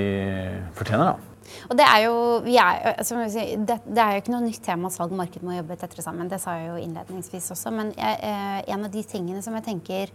fortjener. 0.78 1.14
da. 1.14 1.38
Og 1.70 1.78
det 1.80 1.86
er 1.88 2.02
jo, 2.04 2.16
er, 2.44 2.82
altså, 2.98 3.20
det, 3.24 3.78
det 3.86 4.02
er 4.04 4.16
jo 4.16 4.24
ikke 4.24 4.34
noe 4.34 4.46
nytt 4.46 4.64
tema 4.66 4.92
salg 4.94 5.14
og 5.16 5.22
marked 5.22 5.46
må 5.46 5.56
jobbe 5.56 5.78
tettere 5.80 6.04
sammen. 6.04 6.30
Det 6.32 6.42
sa 6.44 6.58
jeg 6.60 6.72
jo 6.72 6.82
innledningsvis 6.82 7.52
også. 7.56 7.72
Men 7.76 7.94
jeg, 7.96 8.20
eh, 8.28 8.60
en 8.74 8.88
av 8.88 8.94
de 8.94 9.04
tingene 9.08 9.44
som 9.46 9.56
jeg 9.58 9.68
tenker 9.68 10.12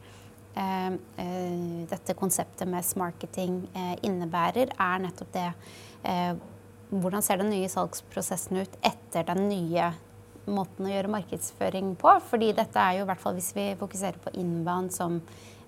eh, 0.60 0.90
dette 1.92 2.16
konseptet 2.18 2.68
med 2.68 2.92
marketing 3.00 3.62
eh, 3.72 3.94
innebærer, 4.08 4.74
er 4.76 5.06
nettopp 5.06 5.36
det 5.38 5.50
Hvordan 6.92 7.22
ser 7.24 7.38
den 7.38 7.48
nye 7.48 7.68
salgsprosessen 7.72 8.58
ut 8.58 8.72
etter 8.84 9.22
den 9.24 9.46
nye 9.48 9.86
måten 10.50 10.84
å 10.84 10.90
gjøre 10.90 11.12
markedsføring 11.14 11.94
på? 11.96 12.12
Fordi 12.28 12.50
dette 12.58 12.82
er 12.82 12.98
jo 12.98 13.06
i 13.06 13.08
hvert 13.08 13.22
fall 13.22 13.36
hvis 13.38 13.52
vi 13.56 13.64
fokuserer 13.80 14.18
på 14.20 14.34
innbanen 14.36 14.90
som 14.92 15.20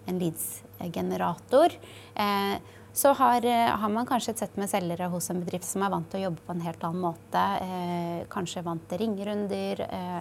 en 0.04 0.18
leads-generator. 0.20 1.72
Eh, 2.20 2.58
så 2.94 3.12
har, 3.12 3.44
eh, 3.44 3.70
har, 3.74 3.88
man 3.90 4.06
kanskje 4.06 4.30
et 4.30 4.38
sett 4.44 4.56
med 4.56 4.70
selgere 4.70 5.08
hos 5.10 5.26
en 5.30 5.40
bedrift 5.42 5.66
som 5.66 5.82
er 5.82 5.90
vant 5.90 6.06
til 6.10 6.20
å 6.20 6.26
jobbe 6.28 6.44
på 6.46 6.54
en 6.54 6.62
helt 6.62 6.84
annen 6.86 7.02
måte. 7.02 7.42
Eh, 7.64 8.20
kanskje 8.30 8.62
vant 8.62 8.84
til 8.88 9.00
ringerunder. 9.02 9.80
Eh, 9.82 10.20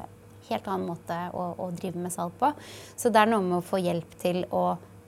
helt 0.50 0.68
annen 0.68 0.88
måte 0.90 1.20
å, 1.38 1.52
å, 1.54 1.70
drive 1.78 2.02
med 2.02 2.12
salg 2.12 2.34
på. 2.40 2.50
Så 2.98 3.14
det 3.14 3.22
er 3.22 3.30
noe 3.30 3.46
med 3.46 3.60
å 3.60 3.68
få 3.68 3.78
hjelp 3.78 4.18
til 4.18 4.42
å 4.50 4.64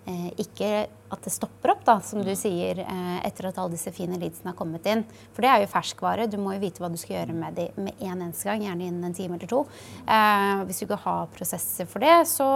ikke 0.06 0.86
at 1.13 1.22
det 1.26 1.34
stopper 1.34 1.72
opp, 1.74 1.84
da, 1.86 1.96
som 2.04 2.24
du 2.26 2.32
sier, 2.38 2.80
eh, 2.82 3.18
etter 3.28 3.50
at 3.50 3.60
alle 3.62 3.76
disse 3.76 3.91
fine 3.94 4.18
leadsene 4.20 4.52
har 4.52 4.58
kommet 4.58 4.86
inn. 4.89 5.04
For 5.36 5.46
det 5.46 5.52
er 5.52 5.62
jo 5.63 5.72
ferskvare. 5.72 6.28
Du 6.30 6.38
må 6.41 6.56
jo 6.56 6.63
vite 6.63 6.82
hva 6.82 6.89
du 6.91 6.98
skal 7.00 7.20
gjøre 7.20 7.36
med 7.38 7.58
dem 7.58 7.86
med 7.86 8.02
en 8.02 8.24
eneste 8.26 8.50
gang, 8.50 8.63
gjerne 8.65 8.88
innen 8.89 9.10
en 9.10 9.18
time 9.18 9.38
eller 9.38 9.52
to. 9.52 9.62
Eh, 10.08 10.63
hvis 10.65 10.82
du 10.82 10.88
ikke 10.88 11.02
har 11.06 11.30
prosesser 11.36 11.89
for 11.89 12.04
det, 12.04 12.15
så 12.32 12.48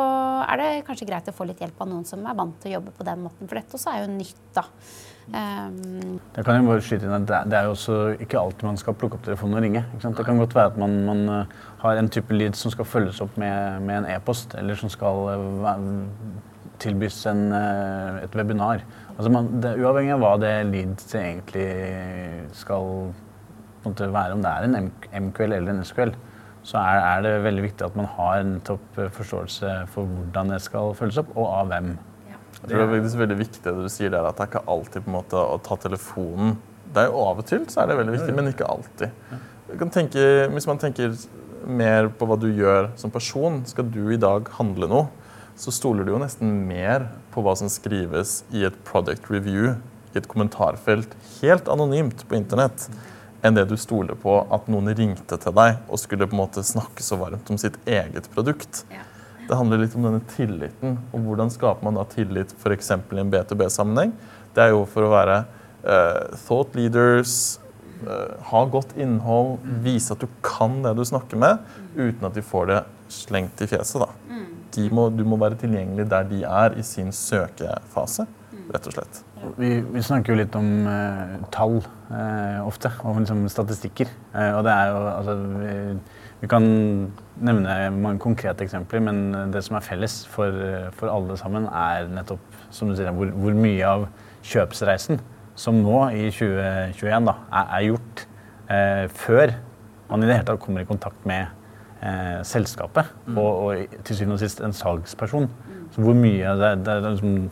er 0.48 0.64
det 0.64 0.72
kanskje 0.88 1.10
greit 1.10 1.30
å 1.30 1.36
få 1.36 1.48
litt 1.50 1.62
hjelp 1.62 1.86
av 1.86 1.92
noen 1.92 2.08
som 2.10 2.26
er 2.26 2.38
vant 2.38 2.58
til 2.62 2.74
å 2.74 2.80
jobbe 2.80 2.98
på 2.98 3.08
den 3.08 3.24
måten. 3.28 3.46
For 3.46 3.62
dette 3.62 3.78
også 3.78 3.94
er 3.94 4.04
jo 4.04 4.12
nytt, 4.18 4.44
da. 4.58 4.66
Um, 5.30 6.18
det 6.34 6.42
kan 6.42 6.58
jo 6.58 6.72
bare 6.72 6.82
skyte 6.82 7.06
inn 7.06 7.26
det 7.30 7.54
er 7.54 7.68
jo 7.68 7.76
også 7.76 7.98
ikke 8.18 8.40
alltid 8.40 8.66
man 8.66 8.80
skal 8.82 8.96
plukke 8.98 9.20
opp 9.20 9.28
telefonen 9.28 9.60
og 9.60 9.62
ringe. 9.62 9.84
Det 10.02 10.26
kan 10.26 10.42
godt 10.42 10.56
være 10.58 10.72
at 10.72 10.80
man, 10.82 10.96
man, 11.06 11.22
eh, 11.30 11.60
har 11.84 12.00
en 12.02 12.10
type 12.10 12.34
lead 12.34 12.58
som 12.58 12.74
skal 12.74 12.88
følges 12.90 13.22
opp 13.22 13.38
med, 13.38 13.84
med 13.86 14.02
en 14.02 14.08
e-post, 14.16 14.56
eller 14.58 14.80
som 14.80 14.90
skal 14.90 15.30
uh, 15.30 15.78
tilbys 16.82 17.22
en, 17.32 17.48
uh, 17.54 18.20
et 18.24 18.36
webinar. 18.38 18.84
Altså 19.16 19.32
man, 19.34 19.50
det, 19.64 19.76
uavhengig 19.82 20.16
av 20.16 20.24
hva 20.24 20.34
det 20.42 20.54
lead 20.70 21.04
egentlig 21.20 21.70
skal 22.56 23.12
måte, 23.84 24.10
være, 24.12 24.36
om 24.36 24.44
det 24.44 24.52
er 24.52 24.68
en 24.68 24.92
MQL 25.28 25.56
eller 25.58 25.74
en 25.74 25.86
SQL, 25.88 26.14
så 26.64 26.80
er, 26.82 27.00
er, 27.00 27.24
det 27.26 27.34
veldig 27.46 27.66
viktig 27.66 27.88
at 27.88 27.98
man 27.98 28.10
har 28.18 28.44
en 28.44 28.58
topp 28.68 29.00
forståelse 29.16 29.76
for 29.94 30.08
hvordan 30.08 30.54
det 30.54 30.62
skal 30.64 30.94
følges 30.98 31.22
opp, 31.24 31.32
og 31.38 31.48
av 31.48 31.72
hvem. 31.72 31.94
Jeg 32.60 32.72
tror 32.74 32.82
det 32.92 32.98
er 33.00 33.22
veldig 33.22 33.38
viktig 33.40 33.62
det 33.64 33.76
du 33.78 33.92
sier 33.92 34.12
der, 34.12 34.28
at 34.28 34.38
det 34.38 34.46
er 34.46 34.52
ikke 34.52 34.66
alltid 34.74 35.06
på 35.06 35.12
en 35.12 35.16
måte 35.16 35.40
å 35.40 35.60
ta 35.64 35.78
telefonen. 35.80 36.58
Det 36.90 37.04
er 37.04 37.12
jo 37.12 37.22
Av 37.22 37.40
og 37.40 37.46
til 37.48 37.68
så 37.70 37.84
er 37.84 37.92
det 37.92 38.00
veldig 38.00 38.16
viktig, 38.18 38.34
men 38.36 38.52
ikke 38.52 38.68
alltid. 38.68 39.38
Tenke, 39.94 40.24
hvis 40.50 40.68
man 40.68 40.82
tenker 40.82 41.14
mer 41.70 42.10
på 42.18 42.26
hva 42.28 42.38
du 42.40 42.48
gjør 42.50 42.90
som 43.00 43.14
person, 43.14 43.62
skal 43.70 43.88
du 43.94 44.02
i 44.12 44.20
dag 44.20 44.48
handle 44.58 44.90
noe, 44.90 45.19
så 45.60 45.72
stoler 45.76 46.08
du 46.08 46.14
jo 46.14 46.22
nesten 46.22 46.52
mer 46.70 47.10
på 47.34 47.44
hva 47.44 47.52
som 47.60 47.68
skrives 47.72 48.44
i 48.56 48.64
et 48.64 48.76
product 48.88 49.28
review, 49.28 49.74
i 50.14 50.20
et 50.22 50.28
kommentarfelt, 50.32 51.12
helt 51.42 51.68
anonymt 51.68 52.24
på 52.30 52.38
internett, 52.38 52.88
enn 53.44 53.58
det 53.58 53.66
du 53.68 53.76
stoler 53.80 54.16
på 54.20 54.38
at 54.56 54.70
noen 54.72 54.88
ringte 54.96 55.36
til 55.36 55.56
deg 55.56 55.82
og 55.88 56.00
skulle 56.00 56.28
på 56.30 56.38
en 56.38 56.42
måte 56.46 56.64
snakke 56.64 57.04
så 57.04 57.20
varmt 57.20 57.52
om 57.52 57.60
sitt 57.60 57.76
eget 57.88 58.30
produkt. 58.32 58.86
Ja. 58.92 59.04
Det 59.50 59.58
handler 59.60 59.82
litt 59.84 59.96
om 60.00 60.08
denne 60.08 60.22
tilliten. 60.32 60.96
Og 61.12 61.28
hvordan 61.28 61.52
skaper 61.52 61.88
man 61.88 62.00
da 62.00 62.06
tillit 62.08 62.54
f.eks. 62.56 62.92
i 62.96 63.20
en 63.20 63.32
B2B-sammenheng? 63.34 64.14
Det 64.56 64.64
er 64.64 64.76
jo 64.76 64.86
for 64.88 65.08
å 65.08 65.12
være 65.12 65.42
uh, 65.84 66.38
thought 66.46 66.76
leaders, 66.80 67.58
uh, 68.06 68.38
ha 68.52 68.64
godt 68.72 68.96
innhold, 69.00 69.58
vise 69.84 70.16
at 70.16 70.24
du 70.24 70.30
kan 70.46 70.80
det 70.86 70.96
du 70.96 71.04
snakker 71.08 71.42
med, 71.42 71.60
uten 71.98 72.30
at 72.30 72.38
de 72.38 72.46
får 72.46 72.72
det 72.72 72.84
slengt 73.12 73.66
i 73.66 73.68
fjeset. 73.68 74.06
da. 74.06 74.39
Må, 74.94 75.08
du 75.10 75.24
må 75.26 75.40
være 75.42 75.58
tilgjengelig 75.60 76.06
der 76.12 76.28
de 76.30 76.44
er 76.46 76.76
i 76.78 76.84
sin 76.86 77.10
søkefase, 77.16 78.28
rett 78.70 78.88
og 78.90 78.94
slett. 78.94 79.20
Vi, 79.58 79.70
vi 79.82 80.04
snakker 80.04 80.34
jo 80.34 80.40
litt 80.42 80.56
om 80.60 80.68
uh, 80.86 81.40
tall 81.54 81.80
ofte, 82.66 82.92
og 83.06 83.20
liksom 83.22 83.44
statistikker. 83.50 84.10
og 84.34 84.64
det 84.66 84.74
er 84.74 84.88
jo 84.90 85.02
altså 85.10 85.36
vi, 85.38 85.74
vi 86.42 86.50
kan 86.50 86.66
nevne 87.38 87.76
mange 87.98 88.22
konkrete 88.22 88.66
eksempler, 88.66 89.04
men 89.06 89.52
det 89.54 89.64
som 89.66 89.78
er 89.78 89.86
felles 89.86 90.22
for, 90.30 90.54
for 90.98 91.14
alle 91.14 91.38
sammen, 91.38 91.68
er 91.70 92.10
nettopp 92.14 92.58
som 92.74 92.90
du 92.90 92.98
sier, 92.98 93.14
hvor, 93.14 93.30
hvor, 93.34 93.54
mye 93.58 93.86
av 93.86 94.08
kjøpsreisen 94.46 95.22
som 95.60 95.82
nå, 95.84 96.02
i 96.16 96.30
2021, 96.34 97.30
da, 97.30 97.38
er, 97.52 97.74
er 97.78 97.88
gjort 97.90 98.26
før 99.18 99.56
man 100.10 100.24
i 100.24 100.30
det 100.30 100.40
hele 100.40 100.48
tatt 100.48 100.62
kommer 100.62 100.82
i 100.82 100.90
kontakt 100.90 101.26
med 101.30 101.59
eh, 102.02 102.40
selskapet 102.48 103.10
mm. 103.28 103.38
og, 103.38 103.50
og, 103.66 103.98
til 104.08 104.20
syvende 104.20 104.38
og 104.38 104.44
sist 104.44 104.62
en 104.66 104.76
salgsperson. 104.76 105.50
Mm. 105.50 105.82
Så 105.94 106.06
hvor 106.06 106.18
mye 106.18 106.56
det, 106.60 106.72
det 106.86 106.96
er 106.96 107.08
liksom 107.08 107.50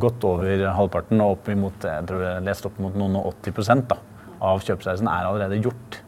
godt 0.00 0.26
over 0.28 0.66
halvparten 0.76 1.22
og 1.22 1.36
opp 1.36 1.52
imot, 1.52 1.86
jeg 1.86 2.08
tror 2.08 2.24
jeg 2.24 2.46
leste 2.46 2.68
opp 2.70 2.80
mot 2.82 2.96
noen 2.98 3.20
og 3.20 3.30
80 3.46 3.86
da, 3.92 4.00
av 4.44 4.64
kjøpsreisen 4.66 5.08
er 5.08 5.28
allerede 5.28 5.62
gjort 5.62 6.00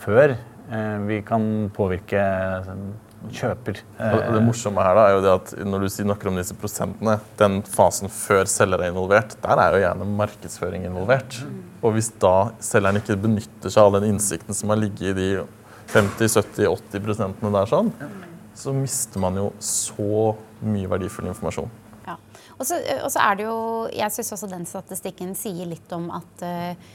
før 0.00 0.34
eh, 0.34 0.98
vi 1.06 1.20
kan 1.26 1.44
påvirke 1.76 2.24
kjøper. 3.28 3.82
Og 4.00 4.34
det 4.34 4.42
morsomme 4.44 4.84
her 4.84 4.96
da, 4.96 5.06
er 5.06 5.16
jo 5.16 5.22
det 5.24 5.32
at 5.34 5.50
når 5.68 5.84
du 5.84 5.88
snakker 5.92 6.30
om 6.30 6.38
disse 6.40 6.56
prosentene, 6.56 7.18
den 7.40 7.60
fasen 7.68 8.12
før 8.12 8.48
selger 8.48 8.80
er 8.80 8.94
involvert, 8.94 9.36
der 9.44 9.60
er 9.60 9.76
jo 9.76 9.82
gjerne 9.84 10.08
markedsføring 10.18 10.86
involvert. 10.88 11.42
Og 11.84 11.96
hvis 11.96 12.10
da 12.22 12.50
selgeren 12.64 13.00
ikke 13.00 13.18
benytter 13.20 13.72
seg 13.72 13.82
av 13.84 13.98
den 13.98 14.14
innsikten 14.14 14.56
som 14.56 14.72
har 14.72 14.80
ligget 14.80 15.12
i 15.12 15.16
de 15.18 15.28
50-70-80 15.92 17.04
prosentene 17.04 17.52
der, 17.54 17.70
sånn, 17.70 17.92
så 18.56 18.74
mister 18.76 19.22
man 19.22 19.38
jo 19.40 19.50
så 19.62 20.34
mye 20.66 20.90
verdifull 20.90 21.30
informasjon. 21.30 21.70
Ja. 22.06 22.16
Og 22.60 22.66
så 22.66 22.76
er 23.22 23.36
det 23.38 23.44
jo 23.46 23.58
Jeg 23.94 24.12
syns 24.12 24.32
også 24.34 24.48
den 24.50 24.66
statistikken 24.68 25.30
sier 25.38 25.68
litt 25.68 25.92
om 25.96 26.08
at 26.12 26.42
uh, 26.44 26.90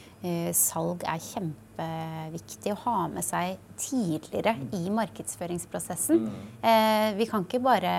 salg 0.56 1.04
er 1.08 1.22
kjempeviktig 1.22 2.74
å 2.74 2.82
ha 2.86 2.98
med 3.12 3.26
seg 3.26 3.60
tidligere 3.80 4.56
i 4.76 4.90
markedsføringsprosessen. 4.94 6.28
Eh, 6.62 7.10
vi 7.18 7.28
kan 7.30 7.46
ikke 7.46 7.64
bare 7.64 7.96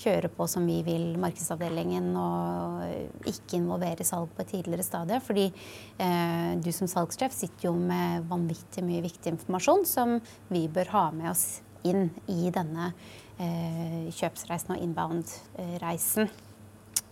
kjøre 0.00 0.30
på 0.34 0.46
som 0.50 0.64
vi 0.66 0.80
vil 0.86 1.12
markedsavdelingen 1.22 2.08
og 2.18 3.28
ikke 3.30 3.58
involvere 3.60 4.06
salg 4.06 4.32
på 4.34 4.42
et 4.42 4.52
tidligere 4.56 4.86
stadie. 4.86 5.20
Fordi 5.22 5.46
eh, 5.50 6.54
du 6.58 6.70
som 6.74 6.90
salgssjef 6.90 7.36
sitter 7.36 7.68
jo 7.68 7.76
med 7.78 8.26
vanvittig 8.30 8.84
mye 8.86 9.04
viktig 9.04 9.36
informasjon 9.36 9.86
som 9.88 10.18
vi 10.50 10.66
bør 10.72 10.92
ha 10.96 11.04
med 11.14 11.30
oss 11.34 11.46
inn 11.84 12.08
i 12.32 12.50
denne 12.54 12.90
eh, 13.38 14.10
kjøpsreisen 14.14 14.76
og 14.76 14.82
inbound-reisen. 14.84 16.32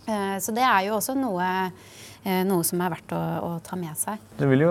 Eh, 0.07 0.37
så 0.43 0.55
det 0.55 0.65
er 0.67 0.87
jo 0.87 0.97
også 0.99 1.15
noe 1.17 1.49
Eh, 2.23 2.45
noe 2.47 2.63
som 2.63 2.79
er 2.79 2.93
verdt 2.93 3.11
å, 3.11 3.19
å, 3.19 3.47
ta 3.65 3.75
med 3.75 3.97
seg. 3.99 4.21
Det 4.39 4.47
vil 4.47 4.61
jo 4.63 4.69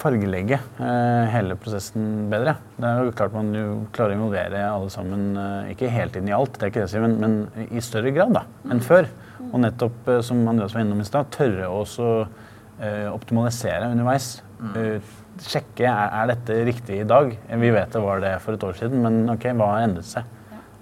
fargelegge 0.00 0.56
eh, 0.56 1.26
hele 1.28 1.58
prosessen 1.60 2.30
bedre. 2.32 2.54
Det 2.78 2.88
er 2.88 3.02
jo 3.04 3.12
klart 3.18 3.34
man 3.36 3.50
jo 3.52 3.66
klarer 3.92 4.14
å 4.14 4.16
involvere 4.16 4.62
alle 4.64 4.88
sammen, 4.94 5.26
ikke 5.74 5.92
hele 5.92 6.14
tiden 6.14 6.30
i 6.32 6.36
alt, 6.36 6.56
det 6.56 6.64
er 6.64 6.72
ikke 6.72 6.80
det 6.80 6.86
jeg 6.86 6.94
sier, 6.94 7.04
men, 7.04 7.18
men, 7.20 7.66
i 7.68 7.84
større 7.84 8.14
grad 8.16 8.32
da, 8.38 8.46
enn 8.72 8.80
før. 8.84 9.10
Og 9.50 9.60
nettopp, 9.60 10.08
som 10.24 10.40
Andreas 10.48 10.72
var 10.72 10.86
innom 10.86 11.04
i 11.04 11.08
stad, 11.08 11.28
tørre 11.36 11.68
å 11.68 11.84
optimalisere 13.12 13.92
underveis. 13.92 14.38
Eh, 14.72 15.12
sjekke 15.44 15.84
er, 15.84 16.16
er 16.16 16.32
dette 16.32 16.58
riktig 16.64 17.02
i 17.02 17.08
dag. 17.08 17.36
Vi 17.60 17.74
vet 17.76 17.92
det 17.92 18.04
var 18.06 18.24
det 18.24 18.38
for 18.40 18.56
et 18.56 18.64
år 18.64 18.80
siden, 18.80 19.04
men 19.04 19.36
ok, 19.36 19.50
hva 19.52 19.74
har 19.74 19.84
endret 19.90 20.08
seg? 20.08 20.35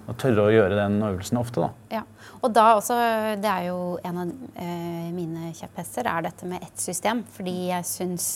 Og 0.05 0.17
tørre 0.21 0.43
å 0.45 0.53
gjøre 0.53 0.77
den 0.77 0.99
øvelsen 1.01 1.39
ofte, 1.41 1.65
da. 1.65 1.71
Ja. 1.95 2.03
Og 2.45 2.53
da 2.53 2.65
også, 2.77 2.97
det 3.41 3.49
er 3.49 3.69
jo 3.71 3.79
en 4.05 4.19
av 4.21 4.33
eh, 4.61 5.09
mine 5.17 5.49
kjepphester, 5.57 6.05
er 6.11 6.27
dette 6.27 6.49
med 6.49 6.65
ett 6.65 6.81
system. 6.81 7.23
Fordi 7.33 7.55
jeg 7.71 7.89
syns 7.89 8.27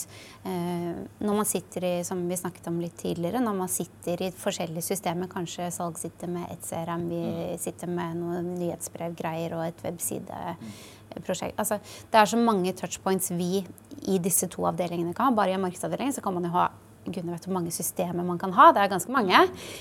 eh, 0.49 0.97
Når 1.21 1.37
man 1.37 1.45
sitter 1.45 1.85
i, 1.85 1.93
som 2.07 2.23
vi 2.29 2.39
snakket 2.39 2.71
om 2.71 2.79
litt 2.81 2.97
tidligere, 2.97 3.43
når 3.43 3.59
man 3.61 3.69
sitter 3.69 4.25
i 4.25 4.31
forskjellige 4.33 4.87
systemer, 4.89 5.29
kanskje 5.29 5.69
salg 5.75 6.01
sitter 6.01 6.31
med 6.31 6.49
ett 6.49 6.65
CRM, 6.65 7.05
vi 7.11 7.23
sitter 7.61 7.91
med 7.93 8.17
noen 8.23 8.53
nyhetsbrevgreier 8.57 9.53
og 9.59 9.67
et 9.67 9.85
websideprosjekt. 9.85 11.59
Altså, 11.61 11.77
det 12.09 12.21
er 12.21 12.33
så 12.33 12.41
mange 12.41 12.73
touchpoints 12.81 13.29
vi 13.37 13.63
i 14.09 14.17
disse 14.23 14.49
to 14.49 14.65
avdelingene 14.69 15.13
kan 15.13 15.29
ha. 15.29 15.37
Bare 15.37 15.53
i 15.53 15.59
en 15.59 15.67
markedsavdeling 15.67 16.15
så 16.17 16.25
kan 16.25 16.37
man 16.37 16.49
jo 16.49 16.55
ha 16.57 16.69
Gudene 17.09 17.31
vet 17.31 17.45
hvor 17.47 17.55
mange 17.55 17.71
systemer 17.73 18.25
man 18.27 18.37
kan 18.37 18.51
ha. 18.53 18.69
Det 18.75 18.81
er 18.83 18.91
ganske 18.91 19.13
mange. 19.13 19.39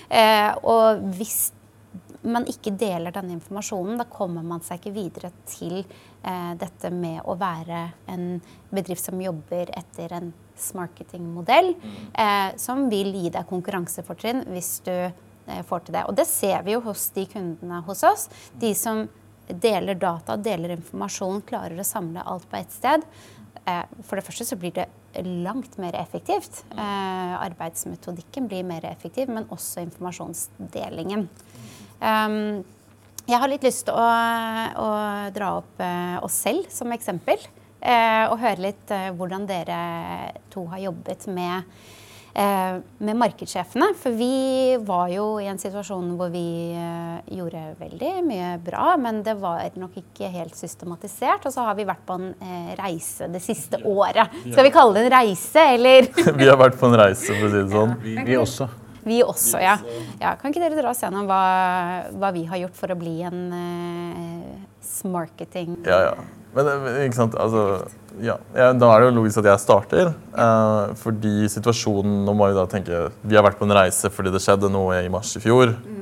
Eh, 0.09 0.53
og 0.63 1.03
hvis 1.19 1.51
man 2.27 2.47
ikke 2.51 2.73
deler 2.79 3.15
denne 3.15 3.37
informasjonen, 3.37 3.99
da 4.01 4.07
kommer 4.11 4.45
man 4.47 4.63
seg 4.65 4.81
ikke 4.81 4.95
videre 4.97 5.31
til 5.49 5.79
eh, 5.81 6.53
dette 6.59 6.91
med 6.95 7.23
å 7.29 7.37
være 7.39 7.85
en 8.11 8.27
bedrift 8.75 9.07
som 9.07 9.21
jobber 9.23 9.71
etter 9.79 10.17
en 10.19 10.33
smarketingmodell, 10.59 11.75
eh, 12.19 12.51
som 12.59 12.89
vil 12.91 13.13
gi 13.15 13.31
deg 13.35 13.49
konkurransefortrinn 13.49 14.45
hvis 14.51 14.73
du 14.89 14.95
eh, 14.97 15.63
får 15.69 15.87
til 15.87 15.99
det. 15.99 16.05
Og 16.11 16.19
det 16.19 16.27
ser 16.31 16.67
vi 16.67 16.75
jo 16.75 16.83
hos 16.89 17.09
de 17.15 17.29
kundene 17.31 17.83
hos 17.87 18.05
oss. 18.07 18.29
De 18.59 18.75
som 18.75 19.07
deler 19.49 19.97
data, 19.97 20.37
deler 20.37 20.75
informasjon, 20.77 21.43
klarer 21.49 21.79
å 21.81 21.87
samle 21.87 22.25
alt 22.27 22.49
på 22.51 22.59
ett 22.59 22.75
sted. 22.75 23.07
Eh, 23.65 23.85
for 24.05 24.19
det 24.19 24.27
første 24.27 24.47
så 24.49 24.59
blir 24.61 24.75
det 24.77 24.89
langt 25.25 25.79
mer 25.81 25.97
effektivt. 25.99 26.65
Eh, 26.71 27.35
arbeidsmetodikken 27.39 28.49
blir 28.49 28.65
mer 28.65 28.85
effektiv, 28.89 29.29
men 29.29 29.49
også 29.55 29.83
informasjonsdelingen. 29.87 31.29
Um, 31.99 32.65
jeg 33.29 33.43
har 33.43 33.51
litt 33.51 33.67
lyst 33.67 33.85
til 33.89 33.93
å, 33.93 34.09
å 34.81 34.89
dra 35.35 35.53
opp 35.59 35.83
uh, 35.83 36.17
oss 36.25 36.41
selv 36.47 36.71
som 36.73 36.95
eksempel. 36.95 37.41
Uh, 37.79 38.33
og 38.33 38.41
høre 38.41 38.71
litt 38.71 38.91
uh, 38.91 39.11
hvordan 39.15 39.45
dere 39.47 39.79
to 40.53 40.65
har 40.73 40.89
jobbet 40.89 41.29
med, 41.31 41.79
med 42.39 43.17
markedssjefene. 43.19 43.89
For 43.99 44.15
vi 44.15 44.77
var 44.87 45.09
jo 45.11 45.25
i 45.43 45.49
en 45.51 45.59
situasjon 45.59 46.13
hvor 46.15 46.29
vi 46.31 46.71
gjorde 47.35 47.63
veldig 47.81 48.13
mye 48.23 48.53
bra, 48.63 48.93
men 49.01 49.25
det 49.27 49.35
var 49.41 49.75
nok 49.75 49.97
ikke 49.99 50.31
helt 50.31 50.55
systematisert. 50.55 51.49
Og 51.49 51.57
så 51.57 51.67
har 51.67 51.75
vi 51.75 51.89
vært 51.89 52.05
på 52.07 52.15
en 52.15 52.29
reise 52.79 53.27
det 53.33 53.43
siste 53.43 53.81
året. 53.83 54.37
Skal 54.45 54.69
vi 54.69 54.75
kalle 54.77 55.01
det 55.01 55.09
en 55.09 55.17
reise, 55.17 55.65
eller? 55.75 56.13
vi 56.39 56.47
har 56.47 56.61
vært 56.61 56.79
på 56.79 56.93
en 56.93 57.01
reise, 57.01 57.33
for 57.33 57.49
å 57.49 57.51
si 57.57 57.59
det 57.59 57.73
sånn. 57.75 57.97
Ja, 57.97 58.05
vi, 58.07 58.29
vi 58.29 58.39
også. 58.39 58.71
Vi 59.09 59.21
også, 59.25 59.61
ja. 59.63 59.77
ja. 60.21 60.35
Kan 60.41 60.53
ikke 60.53 60.65
dere 60.65 60.79
dra 60.79 60.93
oss 60.93 61.03
gjennom 61.05 61.29
hva, 61.29 61.43
hva, 62.15 62.33
vi 62.37 62.45
har 62.49 62.63
gjort 62.65 62.77
for 62.79 62.95
å 62.95 62.99
bli 62.99 63.17
en 63.29 63.47
uh, 63.53 64.59
smarketing 64.85 65.81
Ja, 65.87 66.11
ja. 66.11 66.19
Men 66.57 66.69
ikke 67.05 67.19
sant, 67.19 67.37
altså 67.39 67.85
ja. 68.25 68.39
ja. 68.57 68.73
Da 68.75 68.89
er 68.91 69.03
det 69.03 69.11
jo 69.11 69.17
logisk 69.21 69.43
at 69.43 69.51
jeg 69.51 69.63
starter. 69.63 70.11
Uh, 70.33 70.95
fordi 70.99 71.49
situasjonen 71.53 72.25
Nå 72.27 72.35
må 72.35 72.49
vi 72.49 72.57
da 72.57 72.65
tenke 72.71 73.05
Vi 73.23 73.37
har 73.37 73.45
vært 73.47 73.61
på 73.61 73.69
en 73.69 73.77
reise 73.77 74.11
fordi 74.11 74.33
det 74.35 74.43
skjedde 74.43 74.71
noe 74.73 75.03
i 75.05 75.13
mars 75.13 75.35
i 75.39 75.43
fjor. 75.45 75.77
Mm. 75.77 75.98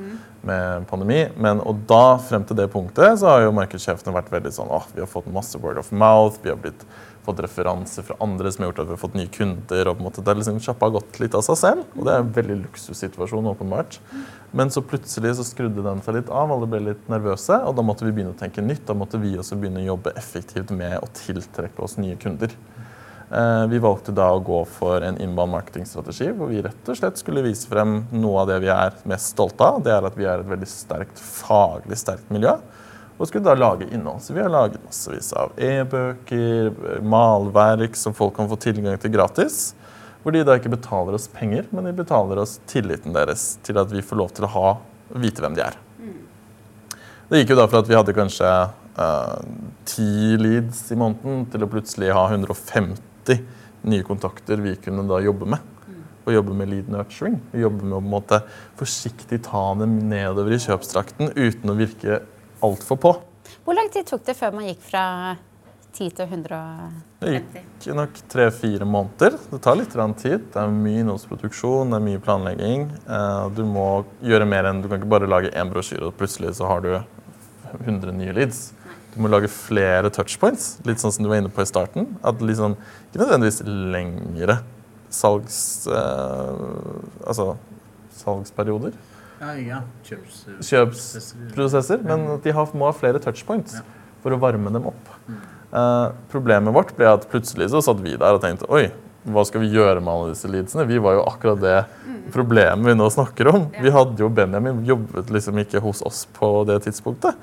Med 0.47 0.87
pandemi, 0.87 1.25
men 1.35 1.59
og 1.59 1.83
da 1.89 2.17
frem 2.23 2.45
til 2.47 2.55
det 2.59 2.69
punktet 2.71 3.19
så 3.19 3.33
har 3.33 3.43
jo 3.43 3.55
markedssjefene 3.57 4.15
vært 4.15 4.31
veldig 4.31 4.53
sånn 4.55 4.71
åh, 4.71 4.85
vi 4.93 5.03
har 5.03 5.09
fått 5.11 5.27
masse 5.33 5.59
word 5.59 5.81
of 5.81 5.91
mouth, 5.91 6.39
vi 6.43 6.53
har 6.53 6.59
blitt 6.61 6.85
fått 7.27 7.41
referanser 7.43 8.05
fra 8.07 8.15
andre 8.23 8.51
som 8.51 8.63
har 8.63 8.71
gjort 8.71 8.79
at 8.83 8.87
vi 8.87 8.95
har 8.95 9.01
fått 9.01 9.17
nye 9.19 9.31
kunder. 9.33 9.89
og 9.89 9.97
på 9.97 10.03
en 10.03 10.07
måte, 10.07 10.23
det 10.23 10.31
er 10.31 10.39
liksom 10.39 10.61
Sjappa 10.63 10.87
har 10.87 10.95
gått 10.95 11.19
litt 11.19 11.35
av 11.35 11.43
seg 11.43 11.59
selv, 11.59 11.85
og 11.97 12.07
det 12.07 12.13
er 12.13 12.23
en 12.23 12.33
veldig 12.39 12.57
luksussituasjon. 12.63 13.49
åpenbart. 13.51 13.99
Men 14.51 14.71
så 14.71 14.81
plutselig 14.81 15.35
så 15.35 15.43
skrudde 15.43 15.83
den 15.83 16.01
seg 16.05 16.15
litt 16.15 16.29
av, 16.31 16.51
alle 16.51 16.69
ble 16.71 16.79
litt 16.85 17.09
nervøse, 17.11 17.59
og 17.67 17.75
da 17.75 17.83
måtte 17.83 18.07
vi 18.07 18.13
begynne 18.15 18.35
å 18.35 18.39
tenke 18.39 18.63
nytt. 18.63 18.85
Da 18.87 18.95
måtte 18.95 19.19
vi 19.19 19.35
også 19.37 19.59
begynne 19.59 19.83
å 19.83 19.89
jobbe 19.91 20.15
effektivt 20.15 20.71
med 20.71 21.01
å 21.01 21.11
tiltrekke 21.19 21.83
oss 21.83 21.97
nye 21.99 22.15
kunder. 22.15 22.55
Eh, 23.31 23.67
vi 23.67 23.79
valgte 23.83 24.13
da 24.15 24.29
å 24.31 24.39
gå 24.39 24.61
for 24.71 25.03
en 25.03 25.17
inbound 25.19 25.51
marketingstrategi 25.51 26.29
hvor 26.31 26.47
vi 26.47 26.61
rett 26.63 26.87
og 26.87 26.95
slett 26.95 27.19
skulle 27.19 27.43
vise 27.43 27.67
frem 27.67 28.05
noe 28.15 28.45
av 28.45 28.51
det 28.53 28.61
vi 28.63 28.69
er 28.71 28.95
mest 29.09 29.33
stolte 29.33 29.67
av. 29.67 29.81
Det 29.83 29.91
er 29.91 30.07
at 30.07 30.15
vi 30.15 30.27
er 30.29 30.43
et 30.43 30.47
veldig 30.47 30.69
sterkt, 30.71 31.19
faglig 31.19 31.99
sterkt 31.99 32.31
miljø 32.31 32.55
og 33.17 33.25
skulle 33.25 33.47
da 33.47 33.55
lage 33.57 33.87
innhold. 33.89 34.21
Så 34.21 34.35
vi 34.35 34.43
har 34.43 34.51
laget 34.53 34.83
massevis 34.85 35.31
av 35.35 35.55
e-bøker, 35.57 36.69
malverk 37.01 37.97
som 37.97 38.13
folk 38.15 38.35
kan 38.37 38.47
få 38.47 38.59
tilgang 38.61 38.99
til 39.01 39.15
gratis. 39.15 39.73
Hvor 40.21 40.35
de 40.35 40.43
da 40.45 40.57
ikke 40.59 40.75
betaler 40.75 41.17
oss 41.17 41.25
penger, 41.33 41.65
men 41.73 41.89
de 41.89 41.95
betaler 41.97 42.39
oss 42.39 42.59
tilliten 42.69 43.15
deres 43.17 43.55
til 43.65 43.79
at 43.81 43.89
vi 43.89 44.05
får 44.05 44.21
lov 44.21 44.31
til 44.37 44.45
å 44.45 44.51
ha, 44.53 44.73
vite 45.17 45.41
hvem 45.41 45.57
de 45.57 45.65
er. 45.65 45.81
Det 47.27 47.41
gikk 47.41 47.55
jo 47.55 47.59
da 47.59 47.65
for 47.67 47.81
at 47.81 47.89
vi 47.89 47.97
hadde 47.97 48.15
kanskje 48.15 48.47
eh, 48.53 49.35
ti 49.89 50.07
uh, 50.37 50.39
leads 50.39 50.85
i 50.93 50.99
måneden, 50.99 51.47
til 51.51 51.65
å 51.65 51.71
plutselig 51.71 52.13
ha 52.15 52.27
150 52.29 53.01
nye 53.87 54.05
kontakter 54.07 54.61
vi 54.63 54.75
kunne 54.81 55.05
da 55.09 55.19
jobbe 55.23 55.49
med. 55.49 55.73
Og 56.27 56.33
jobbe 56.35 56.55
med 56.59 56.67
lead 56.71 56.89
nurturing. 56.91 57.37
Vi 57.53 57.61
jobber 57.63 57.87
med 57.87 57.97
å 57.97 58.01
på 58.01 58.05
en 58.05 58.13
måte 58.17 58.41
forsiktig 58.79 59.39
ta 59.45 59.63
dem 59.79 59.93
nedover 60.09 60.55
i 60.55 60.59
kjøpstrakten 60.59 61.31
uten 61.37 61.71
å 61.71 61.75
virke 61.77 62.21
altfor 62.63 62.99
på. 62.99 63.13
Hvor 63.63 63.77
lang 63.77 63.87
tid 63.93 64.09
tok 64.09 64.25
det 64.27 64.35
før 64.35 64.57
man 64.57 64.67
gikk 64.67 64.81
fra 64.89 65.03
10 65.95 66.11
til 66.17 66.27
150? 66.27 66.97
Det 67.21 67.33
gikk 67.33 67.87
nok 67.97 68.19
tre-fire 68.29 68.87
måneder. 68.87 69.37
Det 69.51 69.61
tar 69.63 69.79
litt 69.79 69.95
tid. 70.21 70.49
Det 70.53 70.61
er 70.61 70.73
mye 70.73 71.03
innholdsproduksjon, 71.03 71.93
det 71.93 71.97
er 71.97 72.05
mye 72.09 72.23
planlegging. 72.23 72.89
Eh, 73.07 73.45
du 73.55 73.63
må 73.65 73.87
gjøre 74.21 74.45
mer 74.45 74.69
enn 74.69 74.81
Du 74.81 74.89
kan 74.89 74.99
ikke 74.99 75.13
bare 75.15 75.31
lage 75.31 75.53
én 75.55 75.71
brosjyre, 75.71 76.11
og 76.11 76.17
plutselig 76.19 76.57
så 76.59 76.67
har 76.67 76.83
du 76.83 76.91
100 77.85 78.11
nye 78.13 78.35
leads. 78.35 78.73
Du 79.13 79.21
må 79.23 79.31
lage 79.31 79.49
flere 79.51 80.11
touchpoints, 80.13 80.77
litt 80.85 81.01
sånn 81.01 81.13
som 81.15 81.25
du 81.25 81.31
var 81.31 81.41
inne 81.41 81.51
på 81.53 81.63
i 81.63 81.69
starten. 81.69 82.11
At 82.25 82.41
liksom, 82.43 82.75
Ikke 83.09 83.23
nødvendigvis 83.23 83.63
lengre 83.65 84.59
salgs... 85.13 85.59
Eh, 85.87 87.27
altså 87.27 87.55
salgsperioder. 88.17 88.95
Ja, 89.37 89.53
ja. 89.61 89.81
Kjøpsprosesser. 90.07 92.01
Men 92.05 92.25
at 92.37 92.45
de 92.45 92.53
har, 92.55 92.71
må 92.77 92.89
ha 92.89 92.95
flere 92.97 93.21
touchpoints 93.21 93.79
for 94.23 94.33
å 94.33 94.39
varme 94.41 94.73
dem 94.73 94.89
opp. 94.89 95.11
Mm. 95.27 95.43
Uh, 95.67 96.15
problemet 96.31 96.73
vårt 96.73 96.93
ble 96.97 97.09
at 97.11 97.27
plutselig 97.29 97.69
så 97.73 97.81
satt 97.83 97.99
vi 97.99 98.15
der 98.15 98.37
og 98.37 98.41
tenkte 98.43 98.69
oi, 98.71 98.87
hva 99.33 99.43
skal 99.47 99.63
vi 99.63 99.71
gjøre 99.73 100.01
med 100.01 100.11
alle 100.13 100.33
disse 100.33 100.49
leadsene? 100.51 100.85
Vi 100.87 100.99
var 101.03 101.17
jo 101.17 101.25
akkurat 101.27 101.61
det 101.61 101.77
problemet 102.33 102.87
vi 102.87 102.95
nå 102.97 103.07
snakker 103.11 103.49
om. 103.51 103.65
Vi 103.75 103.91
hadde 103.93 104.21
jo 104.21 104.29
Benjamin 104.33 104.83
jobbet 104.87 105.31
liksom 105.33 105.59
ikke 105.63 105.81
hos 105.83 106.03
oss 106.05 106.25
på 106.37 106.63
det 106.67 106.81
tidspunktet. 106.87 107.35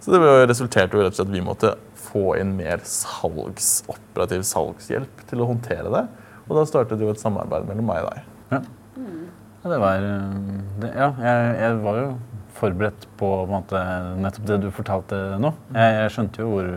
Så 0.00 0.12
det 0.14 0.20
resulterte 0.48 0.96
jo 0.96 1.04
rett 1.04 1.12
og 1.12 1.20
slett 1.20 1.28
at 1.28 1.34
vi 1.34 1.44
måtte 1.44 1.74
få 2.10 2.34
inn 2.40 2.54
mer 2.58 2.82
salgs, 2.88 3.80
operativ 3.90 4.44
salgshjelp 4.48 5.24
til 5.30 5.42
å 5.42 5.48
håndtere 5.52 5.92
det. 5.92 6.04
Og 6.48 6.56
da 6.58 6.66
startet 6.66 7.02
jo 7.02 7.12
et 7.12 7.20
samarbeid 7.22 7.68
mellom 7.68 7.86
meg 7.90 8.06
og 8.06 8.14
deg. 8.14 8.30
Ja, 8.50 8.62
ja 9.62 9.72
det 9.74 9.80
var 9.84 10.00
det, 10.82 10.90
Ja, 10.96 11.12
jeg, 11.22 11.52
jeg, 11.60 11.76
var 11.84 12.00
jo 12.00 12.08
forberedt 12.60 13.06
på, 13.20 13.28
på 13.28 13.52
måte, 13.52 13.82
nettopp 14.20 14.48
det 14.48 14.58
du 14.64 14.70
fortalte 14.74 15.20
nå. 15.40 15.52
Jeg, 15.76 15.94
jeg 16.00 16.16
skjønte 16.16 16.42
jo 16.42 16.50
hvor, 16.54 16.72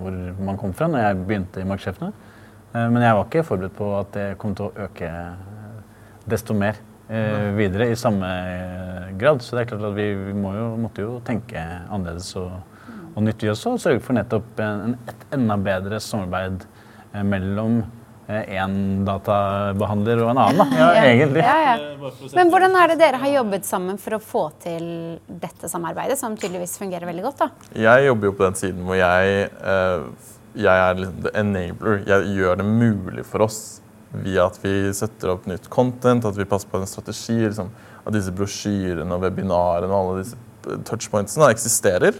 hvor, 0.00 0.18
man 0.48 0.60
kom 0.60 0.72
fra 0.74 0.88
når 0.90 1.04
jeg 1.04 1.20
begynte 1.26 1.62
i 1.62 1.68
Markedssjefene. 1.68 2.14
Eh, 2.78 2.88
men 2.92 3.04
jeg 3.04 3.16
var 3.16 3.26
ikke 3.26 3.46
forberedt 3.46 3.76
på 3.78 3.90
at 3.98 4.14
det 4.16 4.28
kom 4.40 4.54
til 4.56 4.68
å 4.68 4.86
øke 4.86 5.10
desto 6.28 6.56
mer 6.56 6.78
eh, 7.08 7.50
videre 7.56 7.90
i 7.92 7.98
samme 7.98 8.28
eh, 8.28 9.12
grad. 9.20 9.42
Så 9.44 9.56
det 9.56 9.64
er 9.64 9.70
klart 9.72 9.86
at 9.90 9.98
vi, 9.98 10.08
vi 10.28 10.34
jo, 10.34 10.72
måtte 10.80 11.06
jo 11.06 11.20
tenke 11.26 11.62
annerledes 11.88 12.34
og, 12.40 12.58
og 13.14 13.22
nyttig 13.26 13.52
også. 13.54 13.76
Og 13.76 13.84
sørge 13.84 14.04
for 14.04 14.18
nettopp 14.18 14.64
en, 14.64 14.98
et 15.08 15.30
enda 15.38 15.60
bedre 15.60 16.02
samarbeid 16.04 16.68
mellom 17.24 17.80
én 18.28 18.72
databehandler 19.08 20.20
og 20.20 20.34
en 20.34 20.40
annen, 20.42 20.58
da. 20.60 20.66
Ja, 20.82 20.88
egentlig. 21.00 21.40
Ja, 21.40 21.54
ja. 21.64 22.10
Men 22.36 22.50
hvordan 22.52 22.76
er 22.76 22.90
det 22.92 22.98
dere 23.00 23.20
har 23.22 23.32
jobbet 23.32 23.64
sammen 23.64 23.96
for 24.02 24.18
å 24.18 24.20
få 24.20 24.42
til 24.60 24.84
dette 25.24 25.70
samarbeidet, 25.72 26.18
som 26.20 26.36
tydeligvis 26.36 26.76
fungerer 26.76 27.08
veldig 27.08 27.24
godt? 27.24 27.40
da? 27.40 27.70
Jeg 27.88 28.10
jobber 28.10 28.28
jo 28.28 28.34
på 28.36 28.44
den 28.44 28.58
siden 28.60 28.84
hvor 28.84 29.00
jeg 29.00 29.48
eh, 29.48 30.36
jeg 30.58 30.84
er 30.84 31.04
the 31.22 31.32
enabler. 31.38 32.02
Jeg 32.08 32.32
gjør 32.38 32.58
det 32.60 32.66
mulig 32.66 33.24
for 33.28 33.46
oss 33.46 33.60
via 34.24 34.46
at 34.48 34.56
vi 34.62 34.72
setter 34.96 35.34
opp 35.34 35.46
nytt 35.48 35.68
content, 35.72 36.24
at 36.24 36.38
vi 36.38 36.48
passer 36.48 36.70
på 36.70 36.80
en 36.80 36.88
strategi. 36.88 37.38
Liksom, 37.44 37.70
at 38.04 38.14
disse 38.16 38.34
brosjyrene 38.34 39.14
og 39.14 39.24
webinarene 39.26 39.92
og 39.92 39.98
alle 40.00 40.22
disse 40.24 40.78
touchpointsene 40.88 41.50
eksisterer. 41.52 42.18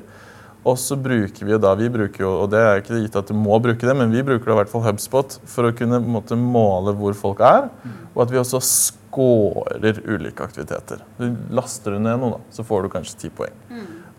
Og 0.66 0.74
så 0.80 0.98
bruker 1.00 1.46
vi 1.46 1.54
jo 1.54 1.60
da, 1.62 1.70
vi 1.78 1.88
bruker 1.92 2.24
jo, 2.24 2.32
og 2.42 2.50
det 2.52 2.60
er 2.60 2.80
ikke 2.80 2.98
gitt 2.98 3.16
at 3.16 3.30
du 3.30 3.36
må 3.38 3.56
bruke 3.62 3.86
det, 3.86 3.94
men 3.96 4.10
vi 4.12 4.24
bruker 4.26 4.50
da 4.50 4.56
i 4.56 4.58
hvert 4.58 4.72
fall 4.72 4.84
HubSpot 4.84 5.38
for 5.48 5.68
å 5.68 5.74
kunne 5.76 6.00
måte, 6.02 6.36
måle 6.36 6.92
hvor 6.98 7.14
folk 7.16 7.40
er, 7.46 7.68
og 8.10 8.24
at 8.24 8.34
vi 8.34 8.40
også 8.42 8.60
scorer 8.66 10.02
ulike 10.04 10.44
aktiviteter. 10.44 11.04
Du 11.16 11.30
laster 11.54 11.94
du 11.94 12.02
ned 12.02 12.18
noe, 12.20 12.36
da, 12.36 12.56
så 12.58 12.66
får 12.66 12.84
du 12.84 12.92
kanskje 12.92 13.22
ti 13.22 13.30
poeng. 13.32 13.54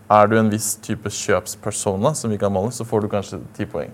Er 0.09 0.29
du 0.29 0.35
en 0.39 0.49
viss 0.49 0.71
type 0.81 1.11
kjøpspersona, 1.13 2.15
som 2.17 2.31
vi 2.33 2.39
kan 2.41 2.53
måle, 2.53 2.73
så 2.73 2.85
får 2.87 3.03
du 3.03 3.11
kanskje 3.11 3.37
ti 3.53 3.67
poeng. 3.69 3.91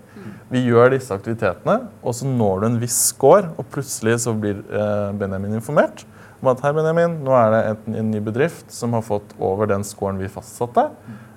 Vi 0.47 0.61
gjør 0.63 0.93
disse 0.93 1.11
aktivitetene, 1.11 1.89
og 1.99 2.15
så 2.15 2.29
når 2.29 2.61
du 2.61 2.67
en 2.69 2.79
viss 2.79 2.99
score, 3.09 3.49
og 3.59 3.67
plutselig 3.73 4.21
så 4.23 4.31
blir 4.37 4.61
eh, 4.63 5.09
Benjamin 5.19 5.57
informert 5.57 6.05
om 6.41 6.51
at 6.51 6.61
her, 6.63 6.75
Benjamin, 6.77 7.19
nå 7.25 7.35
er 7.35 7.51
det 7.51 7.61
en, 7.71 7.99
en 7.99 8.09
ny 8.13 8.19
bedrift 8.23 8.71
som 8.71 8.93
har 8.95 9.03
fått 9.05 9.33
over 9.41 9.69
den 9.71 9.83
scoren 9.87 10.19
vi 10.21 10.29
fastsatte. 10.31 10.89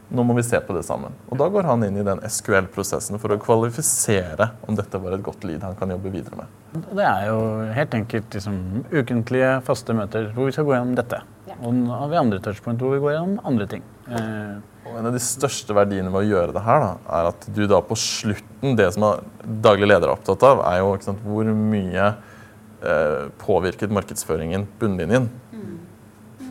Nå 0.08 0.24
må 0.24 0.32
vi 0.38 0.44
se 0.46 0.56
på 0.64 0.72
det 0.72 0.82
sammen. 0.86 1.12
Og 1.28 1.36
Da 1.40 1.50
går 1.52 1.66
han 1.68 1.84
inn 1.84 1.98
i 2.00 2.04
den 2.04 2.22
SQL-prosessen 2.24 3.20
for 3.20 3.34
å 3.34 3.40
kvalifisere 3.40 4.50
om 4.64 4.76
dette 4.78 5.00
var 5.02 5.16
et 5.16 5.24
godt 5.24 5.44
lead 5.44 5.64
han 5.66 5.76
kan 5.76 5.92
jobbe 5.92 6.12
videre 6.14 6.40
med. 6.40 6.56
Det 6.96 7.04
er 7.04 7.26
jo 7.28 7.42
helt 7.76 7.96
enkelt 7.98 8.38
liksom, 8.38 8.56
ukentlige, 8.92 9.52
faste 9.68 9.96
møter 9.96 10.30
hvor 10.36 10.48
vi 10.48 10.56
skal 10.56 10.68
gå 10.68 10.76
gjennom 10.76 10.96
dette. 10.96 11.20
Ja. 11.50 11.58
Og 11.60 11.76
nå 11.76 11.92
har 11.92 12.08
vi 12.12 12.20
andre 12.20 12.40
touchpoint 12.44 12.80
hvor 12.80 12.96
vi 12.96 13.02
går 13.04 13.18
gjennom 13.18 13.40
andre 13.48 13.68
ting. 13.68 13.84
Eh. 14.08 14.58
Og 14.88 14.94
En 14.96 15.10
av 15.10 15.12
de 15.12 15.20
største 15.20 15.74
verdiene 15.76 16.08
med 16.08 16.22
å 16.22 16.28
gjøre 16.28 16.54
det 16.56 16.62
her, 16.64 16.80
da, 16.80 16.92
er 17.18 17.28
at 17.28 17.48
du 17.52 17.60
da 17.68 17.82
på 17.84 17.96
slutten 18.00 18.76
Det 18.78 18.86
som 18.94 19.04
daglig 19.44 19.90
leder 19.90 20.08
er 20.08 20.14
opptatt 20.14 20.46
av, 20.48 20.62
er 20.64 20.80
jo 20.80 20.94
sant, 21.04 21.20
hvor 21.26 21.50
mye 21.52 22.06
eh, 22.08 23.28
påvirket 23.42 23.92
markedsføringen 23.92 24.64
bunnlinjen. 24.80 25.28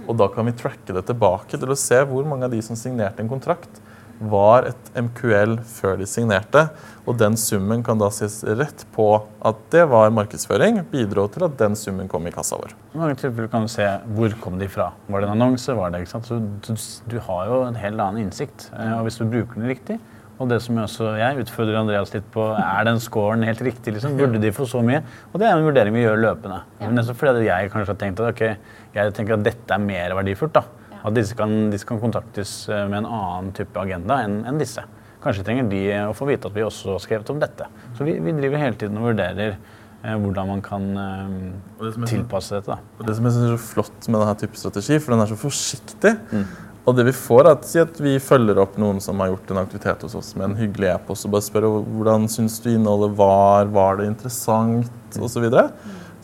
Og 0.08 0.16
da 0.16 0.30
kan 0.32 0.48
vi 0.48 0.56
tracke 0.56 0.96
det 0.96 1.04
tilbake 1.10 1.60
til 1.60 1.74
å 1.74 1.80
se 1.80 2.00
hvor 2.08 2.28
mange 2.30 2.48
av 2.48 2.54
de 2.54 2.62
som 2.64 2.78
signerte 2.80 3.20
en 3.24 3.32
kontrakt, 3.32 3.82
var 4.20 4.68
et 4.70 4.90
MQL 4.98 5.60
før 5.68 5.98
de 6.00 6.08
signerte. 6.10 6.68
Og 7.08 7.16
den 7.20 7.38
summen 7.40 7.84
kan 7.86 8.00
da 8.02 8.10
ses 8.12 8.42
rett 8.60 8.84
på 8.96 9.08
at 9.46 9.62
det 9.74 9.86
var 9.92 10.12
markedsføring. 10.16 10.82
Bidro 10.92 11.28
til 11.32 11.48
at 11.48 11.56
den 11.60 11.78
summen 11.80 12.10
kom 12.12 12.28
i 12.28 12.34
kassa 12.36 12.60
vår. 12.60 12.76
I 12.96 13.02
mange 13.02 13.20
tilfeller 13.22 13.52
kan 13.54 13.68
du 13.68 13.72
se 13.72 13.88
hvor 14.18 14.36
kom 14.44 14.60
de 14.60 14.68
fra. 14.72 14.92
Var 15.08 15.24
det 15.24 15.30
en 15.30 15.38
annonse? 15.38 15.78
Var 15.78 15.94
det, 15.94 16.04
ikke 16.04 16.16
sant? 16.18 16.30
Så 16.30 16.42
du, 16.42 16.74
du 17.14 17.18
har 17.30 17.48
jo 17.48 17.64
en 17.68 17.80
helt 17.80 18.00
annen 18.00 18.28
innsikt. 18.28 18.70
Eh, 18.76 18.94
og 18.98 19.08
hvis 19.08 19.22
du 19.22 19.28
bruker 19.28 19.60
den 19.60 19.70
riktig, 19.72 20.00
og 20.38 20.52
det 20.52 20.60
som 20.62 20.78
jeg, 20.78 20.86
også, 20.86 21.06
jeg 21.18 21.42
utfordrer 21.42 21.80
Andreas 21.80 22.12
litt 22.14 22.26
på, 22.34 22.44
er 22.54 22.84
den 22.86 23.00
scoren 23.02 23.46
helt 23.48 23.62
riktig? 23.66 23.96
liksom? 23.96 24.18
Burde 24.20 24.42
de 24.42 24.52
få 24.54 24.68
så 24.70 24.84
mye? 24.86 25.00
Og 25.32 25.40
det 25.42 25.48
er 25.48 25.56
en 25.56 25.66
vurdering 25.66 25.96
vi 25.96 26.04
gjør 26.04 26.20
løpende. 26.22 26.60
Ja. 26.82 26.92
Nettopp 26.94 27.18
fordi 27.24 27.48
jeg 27.48 27.72
kanskje 27.74 27.94
har 27.96 28.02
tenkt 28.04 28.22
at 28.22 28.36
okay, 28.36 28.76
jeg 28.94 29.16
tenker 29.18 29.38
at 29.38 29.48
dette 29.48 29.74
er 29.74 29.82
mer 29.82 30.14
verdifullt. 30.20 30.54
da. 30.60 30.87
At 31.06 31.16
disse 31.16 31.38
kan, 31.38 31.56
disse 31.74 31.88
kan, 31.88 32.02
kontaktes 32.02 32.70
eh, 32.70 32.86
med 32.90 33.04
en 33.04 33.10
annen 33.10 33.52
type 33.58 33.78
agenda 33.82 34.22
enn 34.26 34.42
en 34.50 34.62
disse. 34.62 34.84
Kanskje 35.24 35.46
trenger 35.48 35.70
de 35.72 35.82
å 36.08 36.14
få 36.18 36.28
vite 36.30 36.50
at 36.50 36.56
vi 36.56 36.66
også 36.66 36.94
har 36.96 37.04
skrevet 37.04 37.34
om 37.34 37.42
dette. 37.42 37.68
Så 37.98 38.08
vi, 38.08 38.18
vi 38.24 38.36
driver 38.38 38.62
hele 38.62 38.80
tiden 38.80 39.00
og 39.02 39.10
vurderer 39.10 39.58
eh, 39.58 40.14
hvordan 40.14 40.54
man 40.54 40.64
kan 40.66 40.88
eh, 41.02 42.06
tilpasse 42.06 42.60
dette. 42.60 42.78
Da. 42.78 42.98
Og 43.02 43.10
det 43.10 43.18
som 43.18 43.28
jeg 43.28 43.38
synes 43.38 43.50
er 43.50 43.58
så 43.58 43.66
flott 43.74 44.10
med 44.10 44.22
denne 44.22 44.40
type 44.44 44.62
strategi, 44.62 45.02
for 45.02 45.16
den 45.16 45.26
er 45.26 45.34
så 45.34 45.40
forsiktig. 45.42 46.16
Mm. 46.32 46.48
Og 46.88 46.96
det 46.96 47.04
vi 47.10 47.14
får, 47.20 47.42
er 47.44 47.58
at, 47.58 47.66
si 47.68 47.80
at 47.82 47.98
vi 48.00 48.14
følger 48.24 48.62
opp 48.64 48.78
noen 48.80 49.02
som 49.04 49.20
har 49.20 49.34
gjort 49.34 49.50
en 49.52 49.60
aktivitet 49.60 50.06
hos 50.06 50.14
oss 50.16 50.30
med 50.40 50.46
en 50.46 50.60
hyggelig 50.62 50.94
e-post 50.94 51.28
og 51.28 51.34
bare 51.34 51.44
spør 51.44 51.68
hvordan 51.84 52.30
syns 52.32 52.62
du 52.64 52.70
innholdet 52.72 53.18
var, 53.20 53.68
var 53.76 54.00
det 54.00 54.08
interessant 54.08 55.18
osv. 55.18 55.28
Så, 55.28 55.44
videre. 55.44 55.66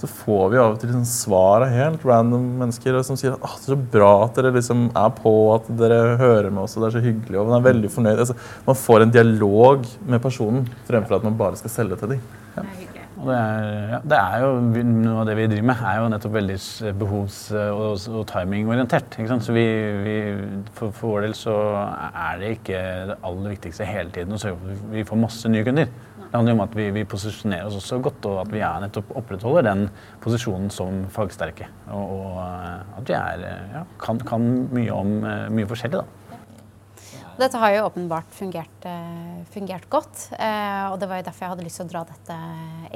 Så 0.03 0.09
får 0.11 0.49
vi 0.51 0.59
av 0.59 0.73
og 0.73 0.79
til 0.81 0.89
liksom 0.91 1.05
svar 1.07 1.63
av 1.63 1.71
helt 1.71 2.01
random 2.03 2.47
mennesker 2.59 2.97
som 3.07 3.19
sier 3.19 3.37
at 3.37 3.43
det 3.45 3.71
er 3.71 3.71
så 3.71 3.77
bra 3.95 4.11
at 4.25 4.35
dere 4.35 4.51
liksom 4.57 4.89
er 4.99 5.13
på, 5.15 5.33
at 5.55 5.69
dere 5.79 6.17
hører 6.19 6.49
med 6.49 6.65
oss, 6.65 6.75
og 6.75 6.83
det 6.83 6.89
er 6.89 6.97
så 6.97 7.05
hyggelig. 7.05 7.39
og 7.39 7.47
man 7.47 7.61
er 7.61 7.69
veldig 7.69 7.91
fornøyd. 7.93 8.23
Altså, 8.25 8.35
man 8.67 8.81
får 8.83 9.05
en 9.05 9.13
dialog 9.15 9.87
med 10.03 10.23
personen 10.23 10.67
fremfor 10.89 11.21
at 11.21 11.29
man 11.29 11.39
bare 11.39 11.61
skal 11.61 11.71
selge 11.71 12.01
til 12.01 12.17
dem. 12.17 12.27
Ja. 12.57 12.67
Og 13.23 13.29
det 13.29 13.35
er, 13.39 13.65
ja, 13.93 13.99
det 14.11 14.17
er, 14.19 14.41
jo, 14.43 14.83
Noe 14.89 15.21
av 15.21 15.27
det 15.29 15.35
vi 15.37 15.45
driver 15.47 15.67
med, 15.69 15.83
er 15.87 15.99
jo 16.01 16.07
nettopp 16.11 16.33
veldig 16.35 16.57
behovs- 16.99 17.43
og, 17.55 18.07
og 18.19 18.25
timingorientert. 18.27 19.15
Så 19.45 19.55
vi, 19.55 19.63
vi, 20.03 20.15
for, 20.75 20.91
for, 20.91 21.13
vår 21.13 21.29
del 21.29 21.37
så 21.39 21.55
er 22.09 22.41
det 22.41 22.49
ikke 22.57 22.81
det 23.13 23.17
aller 23.29 23.53
viktigste 23.55 23.87
hele 23.87 24.11
tiden 24.11 24.35
å 24.35 24.41
sørge 24.41 24.59
for 24.59 24.75
at 24.75 24.91
vi 24.97 25.05
får 25.07 25.21
masse 25.23 25.51
nye 25.53 25.63
kunder. 25.67 25.93
Det 26.33 26.39
handler 26.39 26.55
om 26.55 26.63
at 26.63 26.73
vi, 26.73 26.87
vi 26.89 27.03
posisjonerer 27.05 27.67
oss 27.69 27.75
også 27.77 27.99
godt, 28.01 28.25
og 28.25 28.39
at 28.41 28.49
vi 28.49 28.63
er 28.65 28.79
nettopp 28.81 29.11
opprettholder 29.19 29.67
den 29.67 29.83
posisjonen 30.23 30.71
som 30.73 31.03
fagsterke. 31.13 31.67
Og, 31.93 32.15
og 32.17 32.39
at 32.41 33.05
vi 33.05 33.13
er, 33.13 33.43
ja, 33.75 33.83
kan, 34.01 34.17
kan, 34.25 34.47
mye 34.73 34.95
om 34.97 35.11
mye 35.53 35.69
forskjellig. 35.69 36.01
da. 36.01 36.23
Dette 37.37 37.57
har 37.57 37.75
jo 37.75 37.85
åpenbart 37.87 38.33
fungert, 38.33 38.85
eh, 38.89 39.45
fungert 39.53 39.85
godt. 39.93 40.27
Eh, 40.33 40.85
og 40.89 40.99
det 40.99 41.09
var 41.09 41.21
jo 41.21 41.27
derfor 41.29 41.45
jeg 41.45 41.53
hadde 41.53 41.65
lyst 41.65 41.79
til 41.81 41.85
å 41.85 41.91
dra 41.93 42.03
dette 42.09 42.39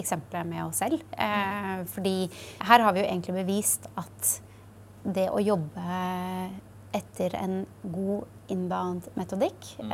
eksempelet 0.02 0.50
med 0.50 0.64
oss 0.66 0.82
selv. 0.82 1.02
Eh, 1.14 1.86
fordi 1.94 2.30
her 2.66 2.86
har 2.86 2.94
vi 2.94 3.02
jo 3.02 3.08
egentlig 3.08 3.38
bevist 3.38 3.86
at 3.98 4.34
det 5.06 5.30
å 5.30 5.42
jobbe 5.42 6.02
etter 6.98 7.38
en 7.38 7.66
god 7.82 8.26
inbound-metodikk, 8.54 9.72
mm. 9.82 9.92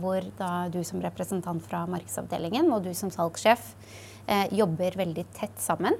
hvor 0.00 0.24
da 0.38 0.52
du 0.72 0.80
som 0.86 1.02
representant 1.04 1.64
fra 1.66 1.82
markedsavdelingen 1.90 2.70
og 2.72 2.86
du 2.86 2.94
som 2.96 3.12
salgssjef 3.12 3.72
jobber 4.54 4.94
veldig 5.00 5.24
tett 5.36 5.60
sammen 5.60 5.96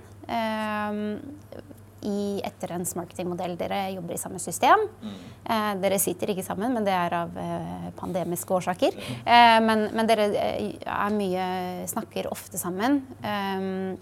i, 2.00 2.40
etter 2.44 2.72
en 2.74 2.84
marketingmodell. 2.96 3.56
Dere 3.60 3.82
jobber 3.94 4.16
i 4.16 4.20
samme 4.20 4.40
system. 4.42 4.86
Mm. 5.02 5.16
Eh, 5.44 5.70
dere 5.82 6.00
sitter 6.00 6.32
ikke 6.32 6.44
sammen, 6.46 6.72
men 6.74 6.86
det 6.86 6.94
er 6.96 7.16
av 7.22 7.36
eh, 7.40 7.88
pandemiske 7.98 8.56
årsaker. 8.60 8.96
Eh, 9.20 9.58
men, 9.64 9.88
men, 9.92 10.08
dere 10.08 10.30
eh, 10.32 10.76
er 10.80 11.16
mye 11.16 11.46
snakker 11.90 12.30
ofte 12.32 12.60
sammen. 12.60 13.02
Eh, 13.20 13.96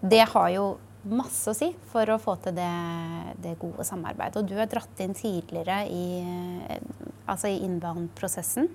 det 0.00 0.24
har 0.32 0.52
jo 0.54 0.68
masse 1.10 1.50
å 1.50 1.56
si 1.56 1.70
for 1.92 2.10
å 2.12 2.18
få 2.22 2.36
til 2.44 2.56
det, 2.56 2.72
det 3.44 3.56
gode 3.60 3.86
samarbeidet. 3.86 4.40
Og 4.40 4.50
du 4.50 4.56
er 4.58 4.70
dratt 4.70 5.02
inn 5.04 5.16
tidligere 5.16 5.80
i, 5.92 6.04
eh, 6.74 7.08
altså 7.28 7.50
i 7.52 7.62
inbound-prosessen, 7.66 8.68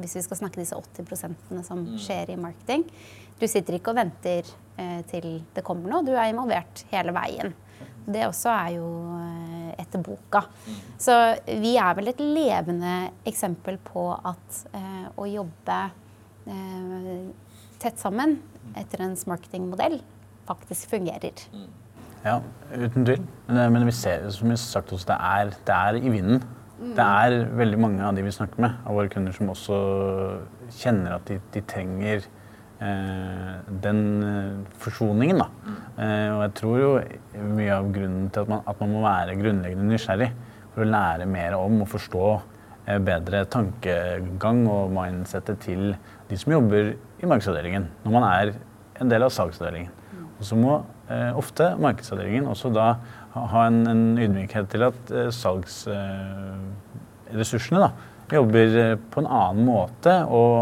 hvis 0.00 0.18
vi 0.18 0.24
skal 0.24 0.42
snakke 0.42 0.62
disse 0.62 0.76
80% 0.76 1.64
som 1.66 1.84
mm. 1.84 1.96
skjer 2.00 2.34
i 2.34 2.38
marketing. 2.40 2.86
Du 3.40 3.48
sitter 3.48 3.76
ikke 3.76 3.94
og 3.94 4.00
venter 4.00 4.48
til 5.10 5.26
det 5.52 5.60
kommer 5.64 5.92
noe, 5.92 6.04
du 6.06 6.14
er 6.14 6.30
involvert 6.30 6.86
hele 6.88 7.12
veien. 7.12 7.52
Det 8.10 8.22
også 8.26 8.50
er 8.52 8.70
jo 8.78 8.86
eh, 9.18 9.72
etter 9.80 10.02
boka. 10.04 10.42
Så 11.00 11.14
vi 11.46 11.74
er 11.80 11.96
vel 11.98 12.12
et 12.12 12.22
levende 12.22 12.94
eksempel 13.28 13.78
på 13.84 14.08
at 14.14 14.62
eh, 14.76 15.06
å 15.14 15.28
jobbe 15.28 15.80
eh, 16.50 17.28
tett 17.80 18.00
sammen 18.00 18.38
etter 18.78 19.04
en 19.04 19.16
marketingmodell 19.30 20.00
faktisk 20.50 20.90
fungerer. 20.90 21.46
Ja, 22.24 22.40
uten 22.74 23.06
tvil. 23.06 23.22
Men 23.48 23.86
vi 23.86 23.94
ser 23.96 24.26
som 24.34 24.50
vi 24.50 24.56
har 24.56 24.62
sagt 24.62 24.92
også, 24.92 25.08
det 25.12 25.18
er, 25.18 25.54
det 25.66 25.76
er 25.76 26.00
i 26.00 26.12
vinden. 26.12 26.42
Det 26.80 27.04
er 27.04 27.42
veldig 27.58 27.78
mange 27.80 28.04
av 28.04 28.16
de 28.16 28.24
vi 28.24 28.32
snakker 28.32 28.60
med, 28.64 28.76
av 28.88 28.96
våre 28.96 29.10
kunder, 29.12 29.34
som 29.36 29.50
også 29.52 29.78
kjenner 30.72 31.18
at 31.18 31.26
de, 31.28 31.36
de 31.52 31.60
trenger 31.68 32.24
eh, 32.80 33.50
den 33.84 34.00
forsoningen, 34.80 35.42
da. 35.42 35.48
og 36.00 36.40
jeg 36.46 36.54
tror 36.62 36.78
jo 36.80 36.94
mye 37.52 37.74
av 37.76 37.90
grunnen 37.92 38.30
til 38.32 38.46
at 38.46 38.52
man, 38.54 38.64
at 38.64 38.80
man 38.80 38.94
må 38.94 39.04
være 39.04 39.36
grunnleggende 39.42 39.90
nysgjerrig 39.90 40.30
for 40.72 40.86
å 40.86 40.88
lære 40.88 41.28
mer 41.28 41.58
om 41.58 41.82
og 41.84 41.92
forstå 41.92 42.24
bedre 43.04 43.44
tankegang 43.52 44.64
og 44.72 44.96
mindsettet 44.96 45.60
til 45.66 45.92
de 46.30 46.40
som 46.40 46.56
jobber 46.56 46.94
i 46.96 47.28
markedsavdelingen, 47.28 47.90
når 48.06 48.16
man 48.16 48.28
er 48.30 48.54
en 49.04 49.12
del 49.12 49.28
av 49.28 49.36
salgsavdelingen. 49.36 49.99
Og 50.40 50.44
så 50.48 50.56
må 50.56 50.80
eh, 51.12 51.36
ofte 51.36 51.76
markedsavdelingen 51.80 52.46
også 52.48 52.70
da 52.72 52.96
ha, 53.34 53.66
en, 53.66 53.86
en, 53.86 54.18
ydmykhet 54.18 54.68
til 54.72 54.82
at 54.88 55.10
eh, 55.12 55.30
salgsressursene 55.36 57.84
eh, 57.84 57.90
jobber 58.34 58.78
eh, 58.78 58.96
på 59.10 59.20
en 59.22 59.28
annen 59.30 59.64
måte 59.68 60.24
og, 60.30 60.56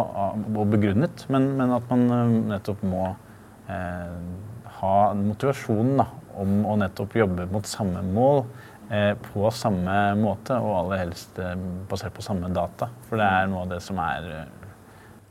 og 0.54 0.66
begrunnet, 0.72 1.26
men, 1.32 1.42
men, 1.58 1.70
at 1.76 1.84
man 1.90 2.02
eh, 2.14 2.28
nettopp 2.54 2.80
må 2.86 3.04
eh, 3.70 4.16
ha 4.80 4.96
motivasjonen 5.18 5.96
da, 6.02 6.06
om 6.38 6.50
å 6.70 6.72
nettopp 6.80 7.12
jobbe 7.18 7.42
mot 7.52 7.66
samme 7.66 8.02
mål 8.14 8.38
på 8.88 9.50
samme 9.52 9.94
måte, 10.16 10.56
og 10.64 10.78
aller 10.78 10.98
helst 11.02 11.36
basert 11.90 12.14
på 12.16 12.22
samme 12.24 12.48
data. 12.56 12.86
For 13.04 13.20
det 13.20 13.26
er 13.26 13.50
noe 13.52 13.66
av 13.66 13.70
det 13.74 13.82
som 13.84 13.98
er 14.00 14.22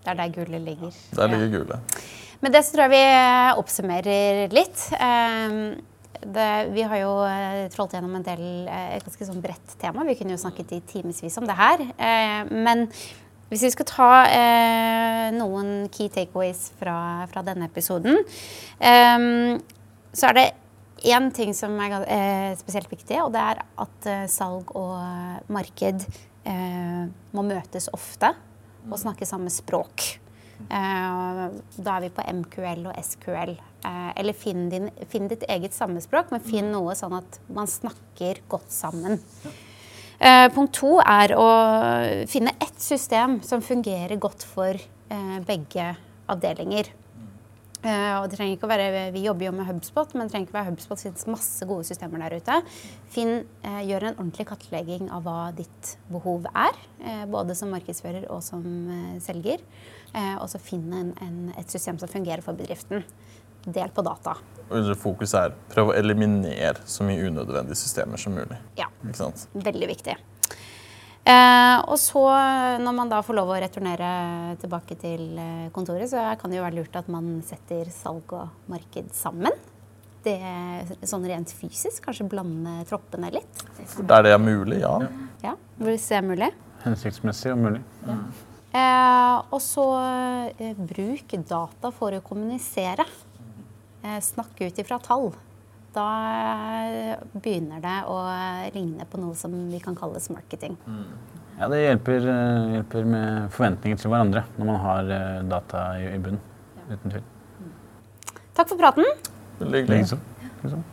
Det 0.03 0.11
er 0.11 0.17
der 0.19 0.29
gullet 0.35 0.61
ligger. 0.61 0.91
Der 1.17 1.27
ligger 1.31 1.49
gullet. 1.55 1.79
Med 2.39 2.53
det 2.53 2.61
så 2.63 2.75
tror 2.75 2.85
jeg 2.85 2.93
vi 2.93 3.05
eh, 3.09 3.57
oppsummerer 3.57 4.51
litt. 4.53 4.81
Ehm, 5.01 5.77
det, 6.21 6.49
vi 6.69 6.83
har 6.85 6.99
jo 7.01 7.13
eh, 7.25 7.63
trålt 7.73 7.95
gjennom 7.95 8.13
en 8.19 8.25
del, 8.25 8.43
eh, 8.69 8.91
et 8.97 9.05
ganske 9.05 9.25
sånn 9.25 9.41
bredt 9.41 9.73
tema. 9.81 10.05
Vi 10.05 10.13
kunne 10.19 10.35
jo 10.35 10.41
snakket 10.43 10.75
i 10.77 10.83
timevis 10.85 11.39
om 11.41 11.47
det 11.49 11.55
her. 11.57 11.81
Men 12.53 12.85
hvis 13.49 13.63
vi 13.63 13.71
skal 13.73 13.87
ta 13.89 14.09
noen 15.33 15.87
key 15.93 16.11
takeaways 16.11 16.67
fra, 16.77 17.25
fra 17.31 17.43
denne 17.47 17.69
episoden, 17.69 18.19
så 18.77 20.27
er 20.29 20.35
det 20.35 20.45
én 21.07 21.31
ting 21.31 21.55
som 21.55 21.79
er 21.79 22.59
spesielt 22.59 22.91
viktig, 22.91 23.21
og 23.23 23.31
det 23.31 23.45
er 23.53 23.63
at 23.85 24.09
salg 24.33 24.75
og 24.75 24.99
marked 25.47 26.03
må 26.43 27.47
møtes 27.47 27.87
ofte 27.95 28.35
og 28.89 28.99
snakke 28.99 29.29
samme 29.29 29.53
språk. 29.53 30.17
Eh, 30.65 31.43
da 31.77 31.95
er 31.95 32.03
vi 32.05 32.09
på 32.13 32.25
MQL 32.41 32.87
og 32.89 32.97
SQL. 32.99 33.53
Eh, 33.87 34.09
eller 34.19 34.35
finn, 34.35 34.67
din, 34.71 34.89
finn 35.11 35.29
ditt 35.31 35.45
eget 35.47 35.75
sammespråk, 35.77 36.33
men 36.33 36.43
finn 36.43 36.71
noe 36.73 36.95
sånn 36.97 37.15
at 37.19 37.39
man 37.53 37.69
snakker 37.71 38.41
godt 38.51 38.73
sammen. 38.73 39.21
Eh, 40.17 40.47
punkt 40.49 40.73
to 40.79 40.97
er 41.03 41.35
å 41.37 41.47
finne 42.29 42.55
ett 42.63 42.79
system 42.81 43.39
som 43.45 43.61
fungerer 43.61 44.17
godt 44.19 44.43
for 44.43 44.79
begge 45.47 45.83
avdelinger. 46.27 46.89
Uh, 47.87 48.19
og 48.19 48.25
det 48.27 48.35
trenger 48.35 48.57
ikke 48.57 48.67
å 48.67 48.71
være, 48.71 49.03
Vi 49.15 49.21
jobber 49.23 49.47
jo 49.47 49.53
med 49.55 49.67
HubSpot, 49.69 50.11
men 50.15 50.27
det 50.27 50.33
trenger 50.33 50.49
ikke 50.49 50.57
være 50.57 50.71
HubSpot. 50.73 50.99
Det 50.99 51.05
finnes 51.07 51.29
masse 51.31 51.67
gode 51.69 51.87
systemer 51.87 52.25
der 52.25 52.35
ute. 52.41 52.57
Finn, 53.13 53.45
uh, 53.63 53.79
gjør 53.87 54.09
en 54.09 54.17
ordentlig 54.17 54.47
kartlegging 54.49 55.07
av 55.13 55.23
hva 55.23 55.37
ditt 55.55 55.93
behov 56.11 56.49
er. 56.51 56.81
Uh, 56.99 57.23
både 57.31 57.55
som 57.55 57.71
markedsfører 57.71 58.27
og 58.33 58.43
som 58.43 58.65
selger. 59.23 59.63
og 60.17 60.47
så 60.49 60.59
finn 60.59 60.87
en, 60.95 61.09
en, 61.21 61.39
et 61.59 61.69
system 61.71 61.99
som 61.99 62.09
fungerer 62.09 62.41
for 62.41 62.57
bedriften. 62.57 63.03
Del 63.67 63.91
på 63.91 64.03
data. 64.03 64.37
Fokus 64.99 65.33
er 65.35 65.53
prøv 65.71 65.91
å 65.91 65.95
eliminere 65.95 66.83
så 66.87 67.05
mye 67.07 67.27
unødvendige 67.27 67.79
systemer 67.79 68.19
som 68.19 68.35
mulig. 68.35 68.57
Ja, 68.79 68.87
Veldig 69.53 69.91
viktig. 69.91 70.15
Eh, 71.27 71.77
og 71.91 71.97
så, 71.99 72.21
når 72.79 72.93
man 72.95 73.09
da 73.11 73.19
får 73.25 73.35
lov 73.35 73.49
å 73.51 73.57
returnere 73.59 74.09
tilbake 74.61 74.95
til 74.99 75.33
eh, 75.35 75.65
kontoret, 75.75 76.07
så 76.07 76.23
kan 76.39 76.51
det 76.53 76.61
jo 76.61 76.63
være 76.63 76.77
lurt 76.77 76.95
at 76.95 77.09
man 77.11 77.41
setter 77.47 77.89
salg 77.91 78.31
og 78.37 78.71
marked 78.71 79.09
sammen. 79.15 79.55
Det, 80.23 80.37
sånn 81.07 81.27
rent 81.27 81.51
fysisk. 81.55 81.99
Kanskje 82.05 82.29
blande 82.31 82.79
troppene 82.87 83.31
litt. 83.35 83.63
Der 83.99 84.23
det 84.23 84.33
er 84.35 84.41
mulig, 84.41 84.79
ja. 84.83 84.95
Ja, 85.43 85.55
Hvis 85.83 86.07
det 86.11 86.21
er 86.21 86.27
mulig. 86.27 86.51
Hensiktsmessig 86.85 87.51
og 87.51 87.59
mulig. 87.65 87.83
Ja. 88.07 88.17
Eh, 88.77 89.35
og 89.51 89.59
så 89.63 89.85
eh, 90.59 90.79
bruk 90.79 91.35
data 91.49 91.91
for 91.95 92.15
å 92.15 92.23
kommunisere. 92.23 93.07
Eh, 94.03 94.19
snakk 94.23 94.63
ut 94.63 94.79
ifra 94.79 94.99
tall 95.03 95.31
da 95.97 96.09
begynner 97.33 97.81
det 97.83 97.97
å 98.07 98.19
ligne 98.75 99.07
på 99.09 99.19
noe 99.21 99.35
som 99.37 99.53
vi 99.71 99.81
kan 99.83 99.97
kalles 99.97 100.29
marketing. 100.33 100.77
Ja, 101.57 101.67
det 101.67 101.79
hjelper, 101.81 102.27
eh, 102.29 102.73
hjelper, 102.75 103.07
med 103.09 103.47
forventninger 103.55 103.97
til 103.97 104.13
hverandre 104.13 104.43
når 104.59 104.69
man 104.69 104.77
har 104.83 105.15
eh, 105.15 105.39
data 105.49 105.87
i, 105.97 106.11
i 106.13 106.19
bunnen. 106.21 106.43
Uten 106.91 107.15
tvil. 107.15 107.25
Takk 108.53 108.69
for 108.69 108.77
praten. 108.77 109.09
Veldig 109.59 109.81
hyggelig. 109.87 110.85